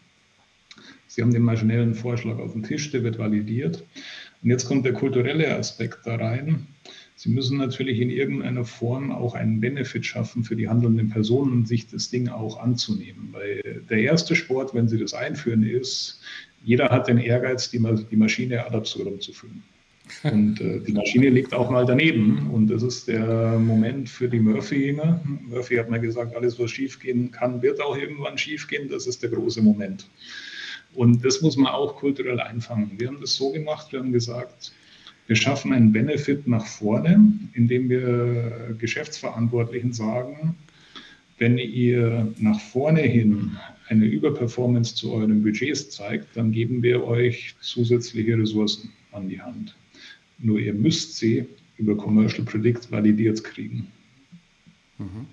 Sie 1.06 1.22
haben 1.22 1.32
den 1.32 1.42
maschinellen 1.42 1.94
Vorschlag 1.94 2.38
auf 2.38 2.52
dem 2.52 2.62
Tisch, 2.62 2.90
der 2.90 3.04
wird 3.04 3.18
validiert. 3.18 3.84
Und 4.42 4.50
jetzt 4.50 4.66
kommt 4.66 4.84
der 4.84 4.94
kulturelle 4.94 5.54
Aspekt 5.56 6.00
da 6.04 6.16
rein. 6.16 6.66
Sie 7.22 7.28
müssen 7.28 7.56
natürlich 7.56 8.00
in 8.00 8.10
irgendeiner 8.10 8.64
Form 8.64 9.12
auch 9.12 9.36
einen 9.36 9.60
Benefit 9.60 10.04
schaffen 10.04 10.42
für 10.42 10.56
die 10.56 10.68
handelnden 10.68 11.08
Personen, 11.08 11.64
sich 11.64 11.86
das 11.86 12.10
Ding 12.10 12.26
auch 12.28 12.58
anzunehmen. 12.58 13.28
Weil 13.30 13.84
der 13.88 13.98
erste 13.98 14.34
Sport, 14.34 14.74
wenn 14.74 14.88
Sie 14.88 14.98
das 14.98 15.14
einführen, 15.14 15.62
ist, 15.62 16.20
jeder 16.64 16.88
hat 16.88 17.06
den 17.06 17.18
Ehrgeiz, 17.18 17.70
die, 17.70 17.80
die 18.10 18.16
Maschine 18.16 18.66
ad 18.66 18.74
absurdum 18.74 19.20
zu 19.20 19.32
führen. 19.32 19.62
Und 20.24 20.60
äh, 20.60 20.80
die 20.80 20.90
Maschine 20.94 21.28
liegt 21.28 21.54
auch 21.54 21.70
mal 21.70 21.86
daneben. 21.86 22.50
Und 22.50 22.66
das 22.66 22.82
ist 22.82 23.06
der 23.06 23.56
Moment 23.56 24.08
für 24.08 24.28
die 24.28 24.40
Murphy-Jünger. 24.40 25.22
Murphy 25.48 25.76
hat 25.76 25.90
mal 25.90 26.00
gesagt, 26.00 26.34
alles, 26.34 26.58
was 26.58 26.72
schiefgehen 26.72 27.30
kann, 27.30 27.62
wird 27.62 27.80
auch 27.80 27.96
irgendwann 27.96 28.36
schiefgehen. 28.36 28.88
Das 28.88 29.06
ist 29.06 29.22
der 29.22 29.30
große 29.30 29.62
Moment. 29.62 30.08
Und 30.92 31.24
das 31.24 31.40
muss 31.40 31.56
man 31.56 31.72
auch 31.72 31.94
kulturell 31.94 32.40
einfangen. 32.40 32.90
Wir 32.98 33.06
haben 33.06 33.20
das 33.20 33.36
so 33.36 33.52
gemacht, 33.52 33.92
wir 33.92 34.00
haben 34.00 34.10
gesagt, 34.10 34.72
wir 35.32 35.36
schaffen 35.36 35.72
einen 35.72 35.92
Benefit 35.92 36.46
nach 36.46 36.66
vorne, 36.66 37.18
indem 37.54 37.88
wir 37.88 38.76
Geschäftsverantwortlichen 38.78 39.94
sagen, 39.94 40.56
wenn 41.38 41.56
ihr 41.56 42.30
nach 42.38 42.60
vorne 42.60 43.00
hin 43.00 43.56
eine 43.88 44.04
Überperformance 44.04 44.94
zu 44.94 45.10
euren 45.10 45.42
Budgets 45.42 45.88
zeigt, 45.88 46.36
dann 46.36 46.52
geben 46.52 46.82
wir 46.82 47.04
euch 47.04 47.54
zusätzliche 47.62 48.36
Ressourcen 48.36 48.92
an 49.12 49.30
die 49.30 49.40
Hand. 49.40 49.74
Nur 50.38 50.58
ihr 50.58 50.74
müsst 50.74 51.16
sie 51.16 51.46
über 51.78 51.96
Commercial 51.96 52.44
Predict 52.44 52.90
validiert 52.90 53.42
kriegen. 53.42 53.86
Mhm. 54.98 55.24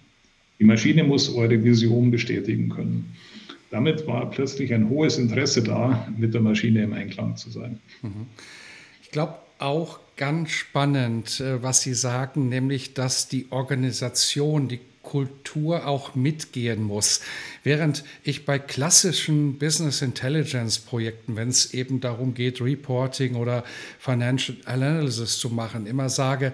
Die 0.60 0.63
Maschine 0.63 1.03
muss 1.03 1.27
eure 1.36 1.62
Vision 1.62 2.10
bestätigen 2.10 2.70
können. 2.70 3.03
Damit 3.70 4.08
war 4.08 4.29
plötzlich 4.32 4.74
ein 4.74 4.88
hohes 4.88 5.18
Interesse 5.18 5.62
da, 5.62 6.08
mit 6.18 6.34
der 6.34 6.39
Maschine 6.39 6.84
im 6.84 6.94
Einklang 6.94 7.36
zu 7.36 7.50
sein. 7.50 7.82
Mhm. 8.01 8.27
Ich 9.03 9.12
glaube, 9.12 9.36
auch 9.60 10.00
ganz 10.16 10.51
spannend, 10.51 11.39
äh, 11.39 11.62
was 11.62 11.82
Sie 11.82 11.94
sagen, 11.94 12.50
nämlich, 12.50 12.94
dass 12.94 13.28
die 13.28 13.48
Organisation, 13.51 14.68
die 14.68 14.82
Kultur 15.01 15.88
auch 15.88 16.13
mitgehen 16.13 16.84
muss. 16.84 17.22
Während 17.63 18.04
ich 18.24 18.46
bei 18.46 18.60
klassischen 18.60 19.58
Business 19.58 20.01
Intelligence 20.01 20.78
Projekten, 20.78 21.36
wenn 21.36 21.50
es 21.50 21.74
eben 21.74 22.00
darum 22.00 22.34
geht, 22.34 22.62
Reporting 22.62 23.36
oder 23.36 23.63
Financial 23.98 24.58
Analysis 24.66 25.39
zu 25.39 25.50
machen, 25.50 25.88
immer 25.88 26.10
sage, 26.10 26.54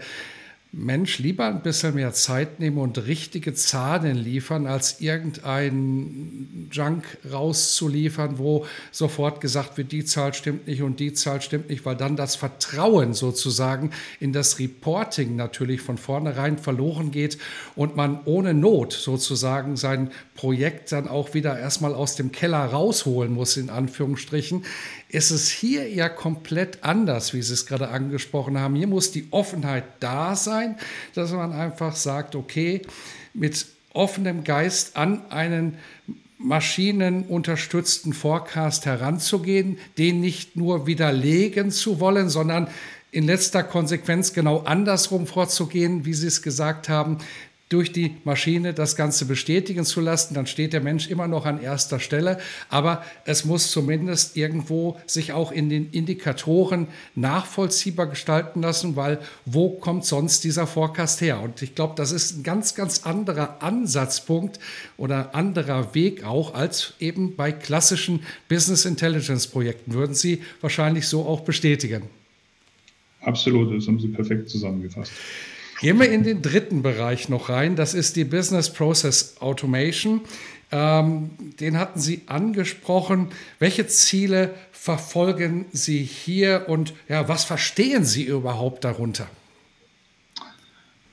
Mensch 0.78 1.20
lieber 1.20 1.46
ein 1.46 1.62
bisschen 1.62 1.96
mehr 1.96 2.12
Zeit 2.12 2.60
nehmen 2.60 2.80
und 2.80 3.08
richtige 3.08 3.54
Zahlen 3.54 4.18
liefern, 4.18 4.68
als 4.68 5.00
irgendein 5.00 6.68
Junk 6.70 7.18
rauszuliefern, 7.32 8.38
wo 8.40 8.66
sofort 8.92 9.40
gesagt 9.40 9.78
wird, 9.78 9.94
die 9.94 10.04
Zahl 10.04 10.34
stimmt 10.34 10.68
nicht 10.68 10.82
und 10.82 11.00
die 11.00 11.14
Zahl 11.14 11.42
stimmt 11.42 11.70
nicht, 11.70 11.86
weil 11.86 11.96
dann 11.96 12.18
das 12.18 12.36
Vertrauen 12.36 13.14
sozusagen 13.14 13.92
in 14.20 14.34
das 14.34 14.60
Reporting 14.60 15.38
natürlich 15.38 15.80
von 15.80 15.98
vornherein 15.98 16.58
verloren 16.58 17.12
geht 17.12 17.38
und 17.78 17.96
man 17.96 18.20
ohne 18.26 18.54
Not 18.54 18.92
sozusagen 18.92 19.78
sein 19.78 20.12
Projekt 20.36 20.92
dann 20.92 21.08
auch 21.08 21.34
wieder 21.34 21.58
erstmal 21.58 21.94
aus 21.94 22.18
dem 22.18 22.34
Keller 22.34 22.66
rausholen 22.66 23.32
muss, 23.32 23.56
in 23.56 23.70
Anführungsstrichen 23.70 24.66
ist 25.10 25.32
es 25.32 25.50
hier 25.50 25.90
ja 25.90 26.10
komplett 26.10 26.84
anders, 26.84 27.34
wie 27.34 27.42
Sie 27.42 27.54
es 27.54 27.66
gerade 27.66 27.90
angesprochen 27.90 28.60
haben. 28.60 28.76
Hier 28.76 28.88
muss 28.88 29.12
die 29.12 29.28
Offenheit 29.32 29.84
da 30.00 30.36
sein, 30.36 30.78
dass 31.14 31.32
man 31.32 31.54
einfach 31.54 31.96
sagt, 31.96 32.36
okay, 32.36 32.82
mit 33.34 33.66
offenem 33.94 34.44
Geist 34.44 34.98
an 34.98 35.22
einen 35.30 35.78
maschinenunterstützten 36.38 38.14
Forecast 38.14 38.86
heranzugehen, 38.86 39.78
den 39.98 40.20
nicht 40.20 40.56
nur 40.56 40.86
widerlegen 40.86 41.72
zu 41.72 42.00
wollen, 42.00 42.30
sondern 42.30 42.68
in 43.12 43.26
letzter 43.26 43.64
Konsequenz 43.64 44.34
genau 44.34 44.60
andersrum 44.64 45.28
vorzugehen, 45.28 46.06
wie 46.06 46.14
Sie 46.14 46.28
es 46.28 46.42
gesagt 46.42 46.90
haben, 46.90 47.20
durch 47.70 47.92
die 47.92 48.16
Maschine 48.24 48.76
das 48.76 48.96
Ganze 48.96 49.26
bestätigen 49.26 49.86
zu 49.86 50.00
lassen, 50.00 50.36
dann 50.36 50.46
steht 50.46 50.72
der 50.72 50.82
Mensch 50.82 51.10
immer 51.10 51.28
noch 51.28 51.48
an 51.48 51.60
erster 51.60 52.00
Stelle. 52.00 52.38
Aber 52.70 53.04
es 53.26 53.44
muss 53.44 53.72
zumindest 53.72 54.38
irgendwo 54.38 55.00
sich 55.08 55.34
auch 55.34 55.52
in 55.52 55.70
den 55.70 55.90
Indikatoren 55.90 56.88
nachvollziehbar 57.16 58.06
gestalten 58.06 58.62
lassen, 58.62 58.96
weil 58.96 59.20
wo 59.46 59.70
kommt 59.70 60.06
sonst 60.06 60.44
dieser 60.44 60.68
Forecast 60.68 61.22
her? 61.22 61.42
Und 61.42 61.64
ich 61.64 61.74
glaube, 61.74 61.96
das 61.98 62.12
ist 62.12 62.38
ein 62.38 62.44
ganz, 62.44 62.76
ganz 62.76 63.04
anderer 63.04 63.64
Ansatzpunkt 63.64 64.60
oder 64.98 65.34
anderer 65.34 65.96
Weg 65.96 66.24
auch 66.24 66.54
als 66.54 66.94
eben 67.00 67.36
bei 67.36 67.52
klassischen 67.52 68.22
Business 68.48 68.86
Intelligence 68.86 69.48
Projekten. 69.48 69.94
Würden 69.94 70.14
Sie 70.14 70.44
wahrscheinlich 70.62 71.08
so 71.08 71.26
auch 71.26 71.42
bestätigen? 71.42 72.04
Absolut, 73.22 73.76
das 73.76 73.88
haben 73.88 74.00
Sie 74.00 74.10
perfekt 74.10 74.50
zusammengefasst. 74.50 75.12
Gehen 75.80 76.00
wir 76.00 76.10
in 76.10 76.24
den 76.24 76.42
dritten 76.42 76.82
Bereich 76.82 77.28
noch 77.28 77.50
rein. 77.50 77.76
Das 77.76 77.94
ist 77.94 78.16
die 78.16 78.24
Business 78.24 78.72
Process 78.72 79.36
Automation. 79.40 80.22
Ähm, 80.72 81.32
den 81.60 81.78
hatten 81.78 82.00
Sie 82.00 82.22
angesprochen. 82.28 83.28
Welche 83.60 83.88
Ziele 83.88 84.54
verfolgen 84.72 85.66
Sie 85.72 86.04
hier 86.04 86.66
und 86.68 86.94
ja, 87.10 87.28
was 87.28 87.44
verstehen 87.44 88.06
Sie 88.06 88.24
überhaupt 88.24 88.84
darunter? 88.84 89.28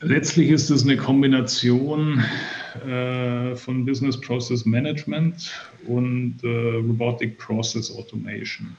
Letztlich 0.00 0.50
ist 0.50 0.68
es 0.70 0.82
eine 0.82 0.96
Kombination 0.96 2.24
äh, 2.84 3.54
von 3.54 3.84
Business 3.84 4.20
Process 4.20 4.64
Management 4.64 5.52
und 5.86 6.36
äh, 6.42 6.48
Robotic 6.48 7.38
Process 7.38 7.94
Automation. 7.94 8.76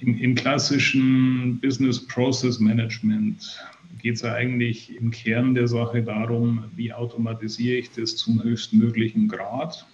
Im, 0.00 0.18
Im, 0.18 0.34
klassischen 0.34 1.58
Business 1.60 1.98
Process 2.06 2.60
Management 2.60 3.58
geht 3.98 4.16
es 4.16 4.22
ja 4.22 4.34
eigentlich 4.34 4.96
im 4.96 5.10
Kern 5.10 5.54
der 5.54 5.68
Sache 5.68 6.02
darum, 6.02 6.64
wie 6.76 6.92
automatisiere 6.92 7.78
ich 7.78 7.90
das 7.90 8.16
zum 8.16 8.42
höchstmöglichen 8.42 9.28
Grad, 9.28 9.86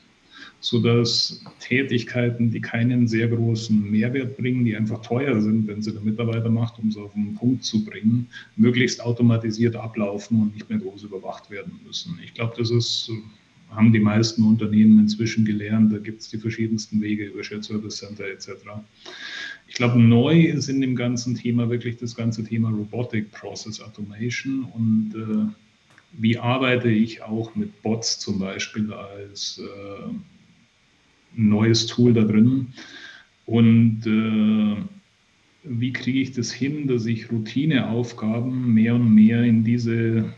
sodass 0.61 1.45
Tätigkeiten, 1.61 2.51
die 2.51 2.61
keinen 2.61 3.07
sehr 3.07 3.29
großen 3.29 3.91
Mehrwert 3.91 4.37
bringen, 4.37 4.65
die 4.65 4.77
einfach 4.77 5.03
teuer 5.03 5.41
sind, 5.41 5.67
wenn 5.67 5.83
sie 5.83 5.93
der 5.93 6.03
Mitarbeiter 6.03 6.51
macht, 6.51 6.79
um 6.79 6.91
sie 6.91 7.01
auf 7.01 7.13
den 7.13 7.35
Punkt 7.35 7.65
zu 7.65 7.85
bringen, 7.85 8.29
möglichst 8.57 9.03
automatisiert 9.03 9.77
ablaufen 9.77 10.41
und 10.41 10.55
nicht 10.55 10.69
mehr 10.69 10.79
groß 10.79 11.03
überwacht 11.05 11.51
werden 11.51 11.81
müssen. 11.85 12.19
Ich 12.25 12.35
glaube, 12.35 12.55
das 12.57 12.71
ist 12.71 13.11
haben 13.75 13.93
die 13.93 14.01
meisten 14.01 14.45
Unternehmen 14.45 14.99
inzwischen 15.01 15.45
gelernt. 15.45 15.93
Da 15.93 15.99
gibt 15.99 16.21
es 16.21 16.29
die 16.29 16.39
verschiedensten 16.39 17.01
Wege 17.01 17.27
über 17.27 17.43
Shared 17.43 17.65
Service 17.65 17.97
Center 17.97 18.25
etc. 18.27 18.51
Ich 19.67 19.75
glaube, 19.75 20.01
neu 20.01 20.43
ist 20.43 20.69
in 20.69 20.81
dem 20.81 20.95
ganzen 20.95 21.35
Thema 21.35 21.69
wirklich 21.69 21.97
das 21.97 22.15
ganze 22.15 22.45
Thema 22.45 22.71
Robotic 22.71 23.33
Process 23.33 23.81
Automation 23.81 24.65
und 24.65 25.13
äh, 25.15 25.53
wie 26.17 26.39
arbeite 26.39 26.89
ich 26.89 27.23
auch 27.23 27.55
mit 27.57 27.83
Bots 27.83 28.21
zum 28.21 28.39
Beispiel 28.39 28.93
als 28.93 29.61
äh, 29.61 30.13
neues 31.35 31.87
Tool 31.87 32.13
da 32.13 32.23
drin 32.23 32.69
und 33.47 34.07
äh, 34.07 34.77
wie 35.65 35.93
kriege 35.93 36.21
ich 36.21 36.33
das 36.33 36.53
hin, 36.53 36.87
dass 36.87 37.07
ich 37.07 37.33
Routineaufgaben 37.33 38.73
mehr 38.73 38.95
und 38.95 39.15
mehr 39.15 39.43
in 39.43 39.65
diese 39.65 40.33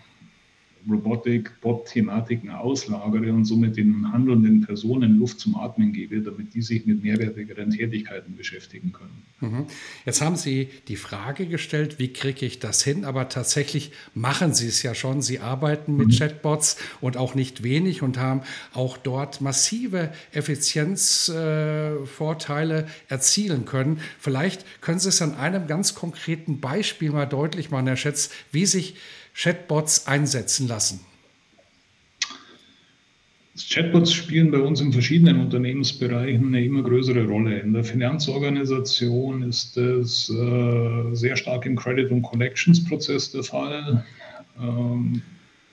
Robotik, 0.89 1.61
Bot-Thematiken 1.61 2.51
auslagere 2.51 3.33
und 3.33 3.45
somit 3.45 3.77
den 3.77 4.13
handelnden 4.13 4.63
Personen 4.63 5.19
Luft 5.19 5.41
zum 5.41 5.57
Atmen 5.57 5.93
gebe, 5.93 6.21
damit 6.21 6.55
die 6.55 6.63
sich 6.63 6.87
mit 6.87 7.03
mehrwertigeren 7.03 7.71
Tätigkeiten 7.71 8.37
beschäftigen 8.37 8.93
können. 8.93 9.25
Mhm. 9.41 9.67
Jetzt 10.05 10.21
haben 10.23 10.37
Sie 10.37 10.69
die 10.89 10.97
Frage 10.97 11.47
gestellt, 11.47 11.99
wie 11.99 12.13
kriege 12.13 12.45
ich 12.47 12.59
das 12.59 12.83
hin? 12.83 13.05
Aber 13.05 13.29
tatsächlich 13.29 13.93
machen 14.15 14.55
Sie 14.55 14.69
es 14.69 14.83
ja 14.83 14.95
schon. 14.95 15.23
Sie 15.23 15.41
arbeiten 15.41 15.97
mit 15.97 16.09
mhm. 16.09 16.13
Chatbots 16.13 16.77
und 17.01 17.17
auch 17.17 17.35
nicht 17.35 17.63
wenig 17.63 18.03
und 18.03 18.19
haben 18.19 18.43
auch 18.73 18.97
dort 18.97 19.41
massive 19.41 20.13
Effizienzvorteile 20.33 22.83
äh, 22.83 22.87
erzielen 23.09 23.65
können. 23.67 24.01
Vielleicht 24.19 24.65
können 24.81 24.99
Sie 24.99 25.11
es 25.11 25.21
an 25.21 25.35
einem 25.35 25.67
ganz 25.67 25.95
konkreten 25.95 26.61
Beispiel 26.61 27.11
mal 27.11 27.27
deutlich 27.27 27.71
machen, 27.71 27.87
Herr 27.87 27.97
Schätz, 27.97 28.31
wie 28.53 28.67
sich 28.67 28.97
Chatbots 29.37 30.07
einsetzen 30.07 30.67
lassen? 30.67 31.01
Chatbots 33.69 34.13
spielen 34.13 34.51
bei 34.51 34.59
uns 34.59 34.81
in 34.81 34.93
verschiedenen 34.93 35.41
Unternehmensbereichen 35.41 36.47
eine 36.47 36.65
immer 36.65 36.83
größere 36.83 37.27
Rolle. 37.27 37.59
In 37.61 37.75
der 37.75 37.85
Finanzorganisation 37.85 39.43
ist 39.43 39.77
es 39.77 40.31
äh, 40.31 41.15
sehr 41.15 41.37
stark 41.37 41.67
im 41.67 41.77
Credit- 41.77 42.11
und 42.11 42.23
Collections-Prozess 42.23 43.33
der 43.33 43.43
Fall. 43.43 44.05
Ähm, 44.59 45.23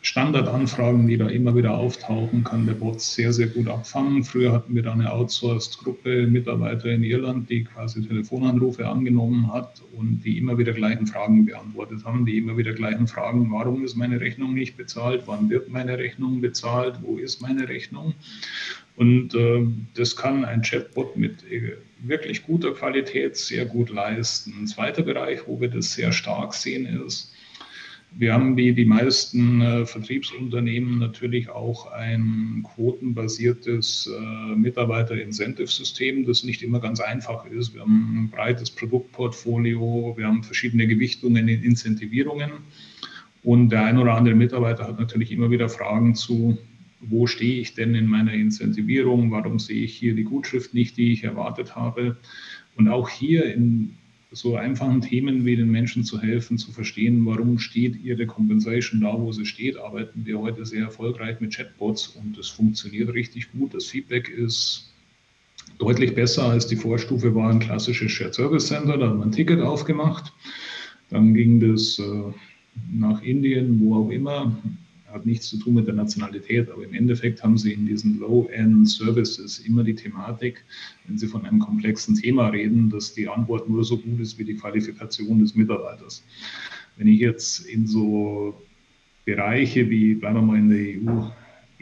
Standardanfragen, 0.04 1.08
die 1.08 1.16
da 1.16 1.30
immer 1.30 1.56
wieder 1.56 1.78
auftauchen, 1.78 2.44
kann 2.44 2.66
der 2.66 2.74
Bot 2.74 3.00
sehr, 3.00 3.32
sehr 3.32 3.48
gut 3.48 3.70
abfangen. 3.70 4.26
Früher 4.26 4.52
hatten 4.52 4.76
wir 4.76 4.84
da 4.84 4.92
eine 4.92 5.10
Outsourced-Gruppe 5.14 6.28
Mitarbeiter 6.28 6.90
in 6.90 7.04
Irland, 7.04 7.50
die 7.50 7.64
quasi 7.64 8.06
Telefonanrufe 8.06 8.86
angenommen 8.86 9.52
hat 9.52 9.82
und 9.98 10.22
die 10.26 10.38
immer 10.38 10.58
wieder 10.58 10.74
gleichen 10.74 11.08
Fragen 11.08 11.46
beantwortet 11.46 12.04
haben, 12.04 12.26
die 12.26 12.38
immer 12.38 12.58
wieder 12.58 12.74
gleichen 12.74 13.08
Fragen, 13.08 13.50
warum 13.50 13.86
ist 13.86 13.96
meine 13.96 14.20
Rechnung 14.20 14.54
nicht 14.54 14.76
bezahlt, 14.76 15.24
wann 15.26 15.50
wird 15.50 15.70
meine 15.70 15.98
Rechnung 15.98 16.42
bezahlt, 16.42 17.00
wo 17.02 17.18
ist 17.18 17.42
meine 17.42 17.70
Rechnung. 17.70 18.14
Und 18.98 19.34
äh, 19.36 19.66
das 19.96 20.18
kann 20.18 20.44
ein 20.44 20.64
Chatbot 20.64 21.16
mit 21.16 21.50
äh, 21.50 21.78
wirklich 22.00 22.44
guter 22.44 22.74
Qualität 22.74 23.38
sehr 23.38 23.66
gut 23.66 23.90
leisten. 23.90 24.54
Ein 24.60 24.68
zweiter 24.68 25.04
Bereich, 25.04 25.48
wo 25.48 25.62
wir 25.62 25.70
das 25.70 25.94
sehr 25.94 26.12
stark 26.12 26.54
sehen, 26.54 26.86
ist, 27.06 27.34
wir 28.16 28.34
haben 28.34 28.56
wie 28.58 28.74
die 28.74 28.86
meisten 28.86 29.62
äh, 29.62 29.86
Vertriebsunternehmen 29.86 31.00
natürlich 31.00 31.50
auch 31.50 31.92
ein 31.92 32.64
quotenbasiertes 32.76 34.10
äh, 34.12 34.56
Mitarbeiter-Incentive-System, 34.56 36.26
das 36.26 36.44
nicht 36.44 36.62
immer 36.62 36.80
ganz 36.80 37.00
einfach 37.00 37.46
ist. 37.46 37.74
Wir 37.74 37.82
haben 37.82 38.24
ein 38.24 38.30
breites 38.30 38.70
Produktportfolio, 38.70 40.14
wir 40.16 40.28
haben 40.28 40.44
verschiedene 40.44 40.88
Gewichtungen 40.88 41.48
in 41.48 41.64
Incentivierungen 41.64 42.52
und 43.44 43.70
der 43.70 43.86
ein 43.86 43.98
oder 43.98 44.14
andere 44.14 44.36
Mitarbeiter 44.36 44.88
hat 44.88 45.00
natürlich 45.00 45.32
immer 45.32 45.50
wieder 45.50 45.68
Fragen 45.68 46.16
zu, 46.16 46.58
wo 47.02 47.28
stehe 47.28 47.60
ich 47.60 47.74
denn 47.74 47.96
in 47.96 48.06
meiner 48.06 48.34
Incentivierung, 48.34 49.32
warum 49.32 49.60
sehe 49.60 49.84
ich 49.84 49.96
hier 49.96 50.16
die 50.16 50.24
Gutschrift 50.24 50.74
nicht, 50.74 50.98
die 50.98 51.12
ich 51.12 51.24
erwartet 51.24 51.76
habe. 51.76 52.18
Und 52.76 52.88
auch 52.88 53.10
hier 53.10 53.54
in 53.54 53.98
so 54.34 54.56
einfachen 54.56 55.02
Themen 55.02 55.46
wie 55.46 55.56
den 55.56 55.70
Menschen 55.70 56.04
zu 56.04 56.20
helfen, 56.20 56.58
zu 56.58 56.72
verstehen, 56.72 57.26
warum 57.26 57.60
steht 57.60 58.04
ihre 58.04 58.26
Compensation 58.26 59.02
da, 59.02 59.14
wo 59.20 59.32
sie 59.32 59.46
steht, 59.46 59.78
arbeiten 59.78 60.26
wir 60.26 60.40
heute 60.40 60.66
sehr 60.66 60.86
erfolgreich 60.86 61.40
mit 61.40 61.56
Chatbots 61.56 62.08
und 62.08 62.38
es 62.38 62.50
funktioniert 62.50 63.14
richtig 63.14 63.52
gut. 63.52 63.74
Das 63.74 63.86
Feedback 63.86 64.30
ist 64.30 64.92
deutlich 65.78 66.16
besser 66.16 66.46
als 66.46 66.68
die 66.68 66.76
Vorstufe 66.76 67.34
war 67.36 67.52
ein 67.52 67.60
klassisches 67.60 68.12
Shared 68.12 68.34
Service 68.34 68.68
Center. 68.68 68.98
Da 68.98 69.10
hat 69.10 69.18
man 69.18 69.30
ein 69.30 69.32
Ticket 69.32 69.62
aufgemacht. 69.62 70.34
Dann 71.10 71.34
ging 71.34 71.60
das 71.60 72.00
äh, 72.00 72.04
nach 72.92 73.22
Indien, 73.22 73.80
wo 73.80 73.96
auch 73.96 74.10
immer 74.10 74.58
hat 75.14 75.26
nichts 75.26 75.48
zu 75.48 75.58
tun 75.58 75.76
mit 75.76 75.88
der 75.88 75.94
Nationalität, 75.94 76.72
aber 76.72 76.84
im 76.84 76.94
Endeffekt 76.94 77.44
haben 77.44 77.58
Sie 77.58 77.72
in 77.72 77.86
diesen 77.86 78.20
Low-End-Services 78.20 79.60
immer 79.60 79.84
die 79.84 79.94
Thematik, 79.94 80.66
wenn 81.06 81.18
Sie 81.18 81.28
von 81.28 81.46
einem 81.46 81.60
komplexen 81.60 82.16
Thema 82.16 82.50
reden, 82.50 82.90
dass 82.90 83.14
die 83.14 83.28
Antwort 83.28 83.70
nur 83.70 83.84
so 83.84 83.98
gut 83.98 84.20
ist 84.20 84.40
wie 84.40 84.44
die 84.44 84.56
Qualifikation 84.56 85.40
des 85.40 85.56
Mitarbeiters. 85.56 86.24
Wenn 86.98 87.08
ich 87.08 87.20
jetzt 87.20 87.66
in 87.68 87.86
so 87.86 88.60
Bereiche 89.26 89.90
wie, 89.90 90.16
bleiben 90.16 90.36
wir 90.38 90.42
mal 90.42 90.58
in 90.58 90.70
der 90.70 91.14
EU, 91.14 91.30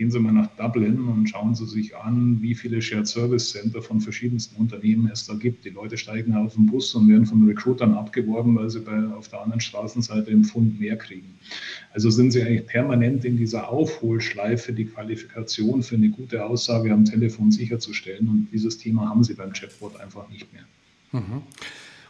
Gehen 0.02 0.10
Sie 0.10 0.20
mal 0.20 0.32
nach 0.32 0.48
Dublin 0.58 1.00
und 1.10 1.30
schauen 1.30 1.54
Sie 1.54 1.68
sich 1.68 1.96
an, 1.96 2.42
wie 2.42 2.56
viele 2.56 2.82
Shared 2.82 3.08
Service 3.08 3.52
Center 3.52 3.84
von 3.84 4.02
verschiedensten 4.02 4.56
Unternehmen 4.56 5.08
es 5.14 5.28
da 5.28 5.36
gibt. 5.36 5.64
Die 5.64 5.70
Leute 5.70 5.96
steigen 5.96 6.34
auf 6.34 6.56
den 6.56 6.66
Bus 6.66 6.96
und 6.96 7.08
werden 7.08 7.28
von 7.28 7.48
Recruitern 7.48 7.94
abgeworben, 7.94 8.56
weil 8.56 8.68
sie 8.72 8.80
bei, 8.80 8.98
auf 9.14 9.28
der 9.28 9.44
anderen 9.44 9.62
Straßenseite 9.62 10.32
im 10.32 10.44
Pfund 10.44 10.80
mehr 10.80 10.98
kriegen. 10.98 11.38
Also 11.94 12.10
sind 12.10 12.32
Sie 12.32 12.42
eigentlich 12.42 12.66
permanent 12.66 13.26
in 13.26 13.38
dieser 13.38 13.70
Aufholschleife, 13.70 14.74
die 14.74 14.86
Qualifikation 14.86 15.84
für 15.84 15.98
eine 15.98 16.10
gute 16.10 16.44
Aussage 16.44 16.92
am 16.92 17.06
Telefon 17.06 17.52
sicherzustellen. 17.52 18.28
Und 18.28 18.48
dieses 18.52 18.80
Thema 18.80 19.08
haben 19.08 19.24
Sie 19.24 19.36
beim 19.36 19.54
Chatbot 19.54 20.00
einfach 20.00 20.28
nicht 20.30 20.52
mehr. 20.52 20.64
Mhm. 21.12 21.44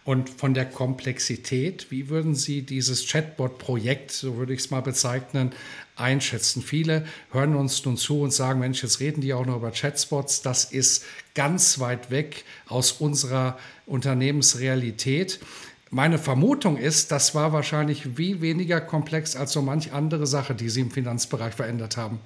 Und 0.04 0.30
von 0.30 0.56
der 0.56 0.66
Komplexität, 0.66 1.92
wie 1.92 2.10
würden 2.10 2.34
Sie 2.34 2.64
dieses 2.64 3.08
Chatbot-Projekt, 3.08 4.12
so 4.12 4.36
würde 4.36 4.54
ich 4.54 4.62
es 4.62 4.72
mal 4.72 4.82
bezeichnen, 4.82 5.52
einschätzen? 5.96 6.64
Viele 6.64 7.06
hören 7.32 7.56
uns 7.56 7.86
nun 7.86 7.98
zu 7.98 8.22
und 8.22 8.34
sagen, 8.34 8.60
Mensch, 8.60 8.82
jetzt 8.82 9.00
reden 9.00 9.22
die 9.22 9.34
auch 9.34 9.46
noch 9.46 9.58
über 9.58 9.70
Chatbots. 9.70 10.42
Das 10.42 10.66
ist 10.66 11.06
ganz 11.36 11.80
weit 11.80 12.10
weg 12.10 12.46
aus 12.68 12.94
unserer 12.94 13.60
Unternehmensrealität. 13.86 15.40
Meine 15.92 16.18
Vermutung 16.18 16.78
ist, 16.78 17.12
das 17.12 17.36
war 17.36 17.54
wahrscheinlich 17.54 18.18
wie 18.18 18.42
weniger 18.42 18.82
komplex 18.82 19.36
als 19.36 19.52
so 19.52 19.62
manch 19.62 19.94
andere 19.94 20.26
Sache, 20.26 20.56
die 20.56 20.70
Sie 20.70 20.82
im 20.82 20.90
Finanzbereich 20.90 21.54
verändert 21.54 21.98
haben. 21.98 22.20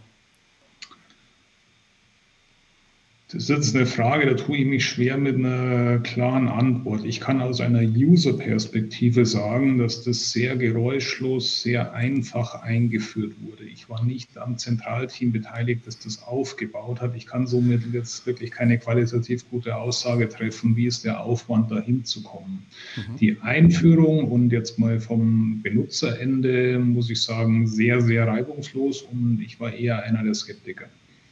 Das 3.27 3.43
ist 3.43 3.49
jetzt 3.49 3.75
eine 3.75 3.87
Frage, 3.87 4.27
da 4.27 4.35
tue 4.35 4.57
ich 4.57 4.65
mich 4.67 4.85
schwer 4.85 5.17
mit 5.17 5.35
einer 5.35 5.97
klaren 5.97 6.47
Antwort. 6.47 7.03
Ich 7.05 7.19
kann 7.19 7.41
aus 7.41 7.59
einer 7.59 7.81
User-Perspektive 7.81 9.25
sagen, 9.25 9.79
dass 9.79 10.03
das 10.03 10.31
sehr 10.31 10.55
geräuschlos, 10.55 11.63
sehr 11.63 11.93
einfach 11.93 12.61
eingeführt 12.61 13.33
wurde. 13.41 13.63
Ich 13.63 13.89
war 13.89 14.05
nicht 14.05 14.37
am 14.37 14.59
Zentralteam 14.59 15.31
beteiligt, 15.31 15.87
das 15.87 15.97
das 15.97 16.21
aufgebaut 16.21 17.01
hat. 17.01 17.15
Ich 17.15 17.25
kann 17.25 17.47
somit 17.47 17.81
jetzt 17.91 18.27
wirklich 18.27 18.51
keine 18.51 18.77
qualitativ 18.77 19.49
gute 19.49 19.75
Aussage 19.75 20.29
treffen, 20.29 20.75
wie 20.75 20.85
ist 20.85 21.03
der 21.03 21.21
Aufwand, 21.21 21.71
dahin 21.71 22.05
zu 22.05 22.21
kommen. 22.21 22.67
Mhm. 22.95 23.17
Die 23.17 23.37
Einführung 23.41 24.29
und 24.29 24.51
jetzt 24.51 24.77
mal 24.77 24.99
vom 24.99 25.63
Benutzerende, 25.63 26.77
muss 26.77 27.09
ich 27.09 27.23
sagen, 27.23 27.65
sehr, 27.65 28.01
sehr 28.01 28.27
reibungslos 28.27 29.01
und 29.01 29.41
ich 29.43 29.59
war 29.59 29.73
eher 29.73 30.03
einer 30.03 30.23
der 30.23 30.35
Skeptiker. 30.35 30.85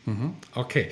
Mhm. 0.08 0.32
Okay. 0.56 0.88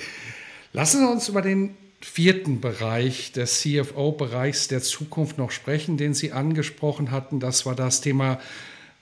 Lassen 0.73 0.99
Sie 0.99 1.11
uns 1.11 1.27
über 1.27 1.41
den 1.41 1.75
vierten 1.99 2.61
Bereich 2.61 3.31
des 3.33 3.59
CFO-Bereichs 3.59 4.69
der 4.69 4.81
Zukunft 4.81 5.37
noch 5.37 5.51
sprechen, 5.51 5.97
den 5.97 6.13
Sie 6.13 6.31
angesprochen 6.31 7.11
hatten. 7.11 7.39
Das 7.39 7.65
war 7.65 7.75
das 7.75 8.01
Thema 8.01 8.39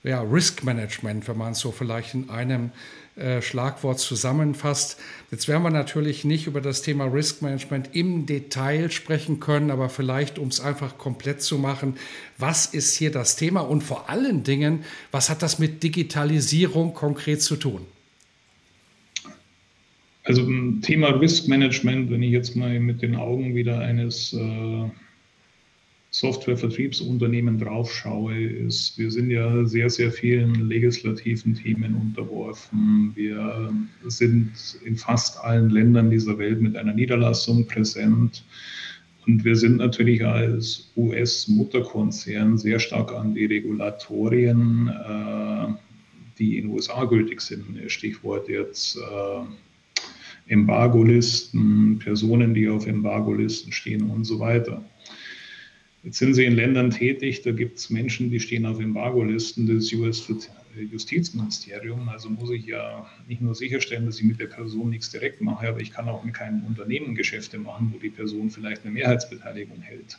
ja, 0.02 0.20
Risk 0.22 0.64
Management, 0.64 1.28
wenn 1.28 1.36
man 1.36 1.52
es 1.52 1.60
so 1.60 1.70
vielleicht 1.72 2.14
in 2.14 2.28
einem 2.28 2.72
äh, 3.16 3.40
Schlagwort 3.40 4.00
zusammenfasst. 4.00 4.98
Jetzt 5.30 5.46
werden 5.46 5.62
wir 5.62 5.70
natürlich 5.70 6.24
nicht 6.24 6.46
über 6.46 6.60
das 6.60 6.82
Thema 6.82 7.04
Risk 7.04 7.42
Management 7.42 7.90
im 7.92 8.26
Detail 8.26 8.90
sprechen 8.90 9.38
können, 9.38 9.70
aber 9.70 9.88
vielleicht, 9.88 10.38
um 10.38 10.48
es 10.48 10.60
einfach 10.60 10.98
komplett 10.98 11.42
zu 11.42 11.58
machen, 11.58 11.98
was 12.38 12.66
ist 12.66 12.96
hier 12.96 13.12
das 13.12 13.36
Thema 13.36 13.60
und 13.60 13.82
vor 13.82 14.08
allen 14.10 14.42
Dingen, 14.42 14.84
was 15.10 15.30
hat 15.30 15.42
das 15.42 15.58
mit 15.58 15.82
Digitalisierung 15.82 16.94
konkret 16.94 17.42
zu 17.42 17.56
tun? 17.56 17.86
Also 20.24 20.46
Thema 20.82 21.08
Risk 21.08 21.48
Management, 21.48 22.10
wenn 22.10 22.22
ich 22.22 22.32
jetzt 22.32 22.54
mal 22.54 22.78
mit 22.78 23.00
den 23.00 23.16
Augen 23.16 23.54
wieder 23.54 23.78
eines 23.78 24.34
äh, 24.34 24.90
Softwarevertriebsunternehmen 26.10 27.58
drauf 27.58 27.92
schaue, 27.92 28.38
ist, 28.38 28.98
wir 28.98 29.10
sind 29.10 29.30
ja 29.30 29.64
sehr, 29.64 29.88
sehr 29.88 30.10
vielen 30.10 30.68
legislativen 30.68 31.54
Themen 31.54 31.94
unterworfen. 31.94 33.12
Wir 33.14 33.72
sind 34.06 34.52
in 34.84 34.96
fast 34.96 35.38
allen 35.38 35.70
Ländern 35.70 36.10
dieser 36.10 36.36
Welt 36.36 36.60
mit 36.60 36.76
einer 36.76 36.92
Niederlassung 36.92 37.66
präsent. 37.66 38.44
Und 39.26 39.44
wir 39.44 39.54
sind 39.54 39.76
natürlich 39.76 40.24
als 40.24 40.90
US-Mutterkonzern 40.96 42.58
sehr 42.58 42.80
stark 42.80 43.12
an 43.12 43.34
die 43.34 43.46
Regulatorien, 43.46 44.88
äh, 44.88 45.72
die 46.38 46.58
in 46.58 46.64
den 46.66 46.74
USA 46.74 47.04
gültig 47.04 47.40
sind. 47.40 47.78
Stichwort 47.86 48.48
jetzt 48.48 48.96
äh, 48.96 49.44
Embargo-Listen, 50.46 51.98
Personen, 51.98 52.54
die 52.54 52.68
auf 52.68 52.86
Embargo-Listen 52.86 53.72
stehen 53.72 54.10
und 54.10 54.24
so 54.24 54.40
weiter. 54.40 54.84
Jetzt 56.02 56.18
sind 56.18 56.34
Sie 56.34 56.44
in 56.44 56.54
Ländern 56.54 56.90
tätig, 56.90 57.42
da 57.42 57.52
gibt 57.52 57.78
es 57.78 57.90
Menschen, 57.90 58.30
die 58.30 58.40
stehen 58.40 58.64
auf 58.64 58.80
Embargo-Listen 58.80 59.66
des 59.66 59.92
US-Justizministeriums. 59.92 62.08
Also 62.08 62.30
muss 62.30 62.50
ich 62.50 62.64
ja 62.64 63.06
nicht 63.28 63.42
nur 63.42 63.54
sicherstellen, 63.54 64.06
dass 64.06 64.18
ich 64.18 64.24
mit 64.24 64.40
der 64.40 64.46
Person 64.46 64.88
nichts 64.90 65.10
direkt 65.10 65.42
mache, 65.42 65.68
aber 65.68 65.80
ich 65.80 65.92
kann 65.92 66.08
auch 66.08 66.24
mit 66.24 66.34
keinem 66.34 66.64
Unternehmen 66.64 67.14
Geschäfte 67.14 67.58
machen, 67.58 67.92
wo 67.94 67.98
die 67.98 68.08
Person 68.08 68.48
vielleicht 68.48 68.82
eine 68.82 68.92
Mehrheitsbeteiligung 68.92 69.82
hält. 69.82 70.18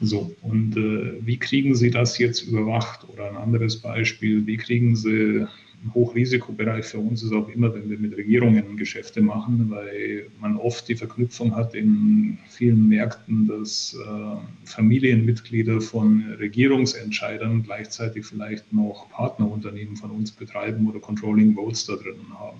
So, 0.00 0.34
und 0.42 0.76
äh, 0.76 1.14
wie 1.24 1.38
kriegen 1.38 1.74
Sie 1.74 1.90
das 1.90 2.18
jetzt 2.18 2.42
überwacht? 2.42 3.08
Oder 3.08 3.30
ein 3.30 3.36
anderes 3.36 3.76
Beispiel, 3.76 4.46
wie 4.46 4.56
kriegen 4.56 4.96
Sie 4.96 5.46
Hochrisikobereich 5.94 6.84
für 6.84 6.98
uns 6.98 7.22
ist 7.22 7.32
auch 7.32 7.48
immer, 7.48 7.74
wenn 7.74 7.90
wir 7.90 7.98
mit 7.98 8.16
Regierungen 8.16 8.76
Geschäfte 8.76 9.20
machen, 9.20 9.68
weil 9.68 10.28
man 10.40 10.56
oft 10.56 10.88
die 10.88 10.94
Verknüpfung 10.94 11.56
hat 11.56 11.74
in 11.74 12.38
vielen 12.48 12.88
Märkten, 12.88 13.48
dass 13.48 13.94
äh, 13.94 14.66
Familienmitglieder 14.66 15.80
von 15.80 16.24
Regierungsentscheidern 16.38 17.62
gleichzeitig 17.64 18.26
vielleicht 18.26 18.72
noch 18.72 19.10
Partnerunternehmen 19.10 19.96
von 19.96 20.10
uns 20.10 20.30
betreiben 20.30 20.88
oder 20.88 21.00
Controlling 21.00 21.54
Votes 21.54 21.86
da 21.86 21.96
drinnen 21.96 22.32
haben. 22.38 22.58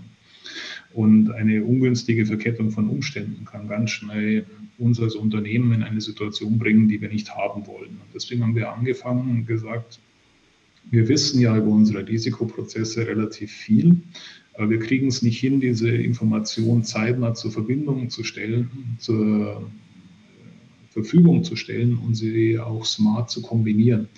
Und 0.93 1.31
eine 1.31 1.65
ungünstige 1.65 2.27
Verkettung 2.27 2.71
von 2.71 2.89
Umständen 2.89 3.45
kann 3.45 3.69
ganz 3.69 3.91
schnell 3.91 4.45
uns 4.79 5.01
als 5.01 5.15
Unternehmen 5.15 5.73
in 5.73 5.83
eine 5.83 6.01
Situation 6.01 6.59
bringen, 6.59 6.89
die 6.89 7.01
wir 7.01 7.09
nicht 7.09 7.35
haben 7.35 7.67
wollen. 7.67 7.91
Und 7.91 8.15
deswegen 8.15 8.43
haben 8.43 8.57
wir 8.57 8.73
angefangen 8.73 9.31
und 9.31 9.47
gesagt, 9.47 10.01
wir 10.91 11.09
wissen 11.09 11.41
ja 11.41 11.57
über 11.57 11.69
unsere 11.69 12.07
Risikoprozesse 12.07 13.07
relativ 13.07 13.53
viel, 13.53 14.01
aber 14.55 14.71
wir 14.71 14.79
kriegen 14.79 15.09
es 15.09 15.23
nicht 15.23 15.41
hin, 15.41 15.61
diese 15.61 15.91
Information 15.91 16.85
zeitnah 16.85 17.35
zur 17.35 17.53
Verbindung 17.53 18.11
zu 18.11 18.25
stellen, 18.25 18.97
zur 18.99 19.71
Verfügung 20.91 21.43
zu 21.43 21.57
stellen 21.57 21.97
und 21.97 22.15
sie 22.15 22.59
auch 22.59 22.85
smart 22.85 23.31
zu 23.31 23.41
kombinieren. 23.41 24.09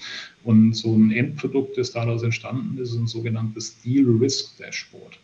Und 0.42 0.74
so 0.74 0.92
ein 0.94 1.12
Endprodukt, 1.12 1.78
das 1.78 1.92
daraus 1.92 2.24
entstanden 2.24 2.78
ist, 2.78 2.90
ist 2.90 2.98
ein 2.98 3.06
sogenanntes 3.06 3.80
Deal 3.80 4.06
Risk 4.06 4.58
Dashboard. 4.58 5.20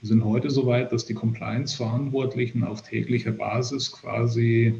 Wir 0.00 0.08
sind 0.08 0.24
heute 0.24 0.50
so 0.50 0.66
weit, 0.66 0.92
dass 0.92 1.06
die 1.06 1.14
Compliance-Verantwortlichen 1.14 2.64
auf 2.64 2.82
täglicher 2.82 3.32
Basis 3.32 3.92
quasi 3.92 4.74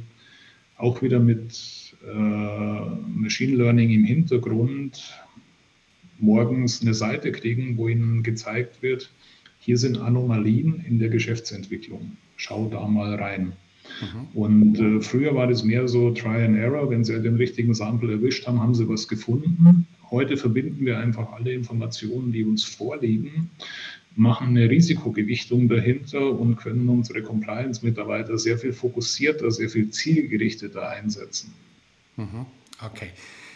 auch 0.78 1.02
wieder 1.02 1.20
mit 1.20 1.94
äh, 2.04 2.80
Machine 3.14 3.56
Learning 3.56 3.90
im 3.90 4.04
Hintergrund 4.04 5.14
morgens 6.20 6.82
eine 6.82 6.94
Seite 6.94 7.32
kriegen, 7.32 7.76
wo 7.76 7.88
ihnen 7.88 8.22
gezeigt 8.22 8.82
wird, 8.82 9.10
hier 9.58 9.76
sind 9.76 9.98
Anomalien 9.98 10.84
in 10.86 10.98
der 10.98 11.10
Geschäftsentwicklung. 11.10 12.16
Schau 12.36 12.68
da 12.68 12.86
mal 12.88 13.14
rein. 13.14 13.52
Mhm. 14.00 14.40
Und 14.40 14.78
äh, 14.78 15.00
früher 15.00 15.34
war 15.34 15.46
das 15.46 15.64
mehr 15.64 15.86
so 15.88 16.10
Try 16.12 16.44
and 16.44 16.56
Error. 16.56 16.88
Wenn 16.90 17.04
Sie 17.04 17.20
den 17.20 17.36
richtigen 17.36 17.74
Sample 17.74 18.12
erwischt 18.12 18.46
haben, 18.46 18.60
haben 18.60 18.74
Sie 18.74 18.88
was 18.88 19.08
gefunden. 19.08 19.86
Heute 20.10 20.36
verbinden 20.36 20.86
wir 20.86 20.98
einfach 20.98 21.32
alle 21.32 21.52
Informationen, 21.52 22.32
die 22.32 22.44
uns 22.44 22.64
vorliegen, 22.64 23.50
machen 24.16 24.48
eine 24.48 24.68
Risikogewichtung 24.68 25.68
dahinter 25.68 26.38
und 26.38 26.56
können 26.56 26.88
unsere 26.88 27.22
Compliance-Mitarbeiter 27.22 28.38
sehr 28.38 28.58
viel 28.58 28.72
fokussierter, 28.72 29.50
sehr 29.50 29.68
viel 29.68 29.90
zielgerichteter 29.90 30.88
einsetzen. 30.88 31.52
Mhm. 32.16 32.46
Okay. 32.84 33.10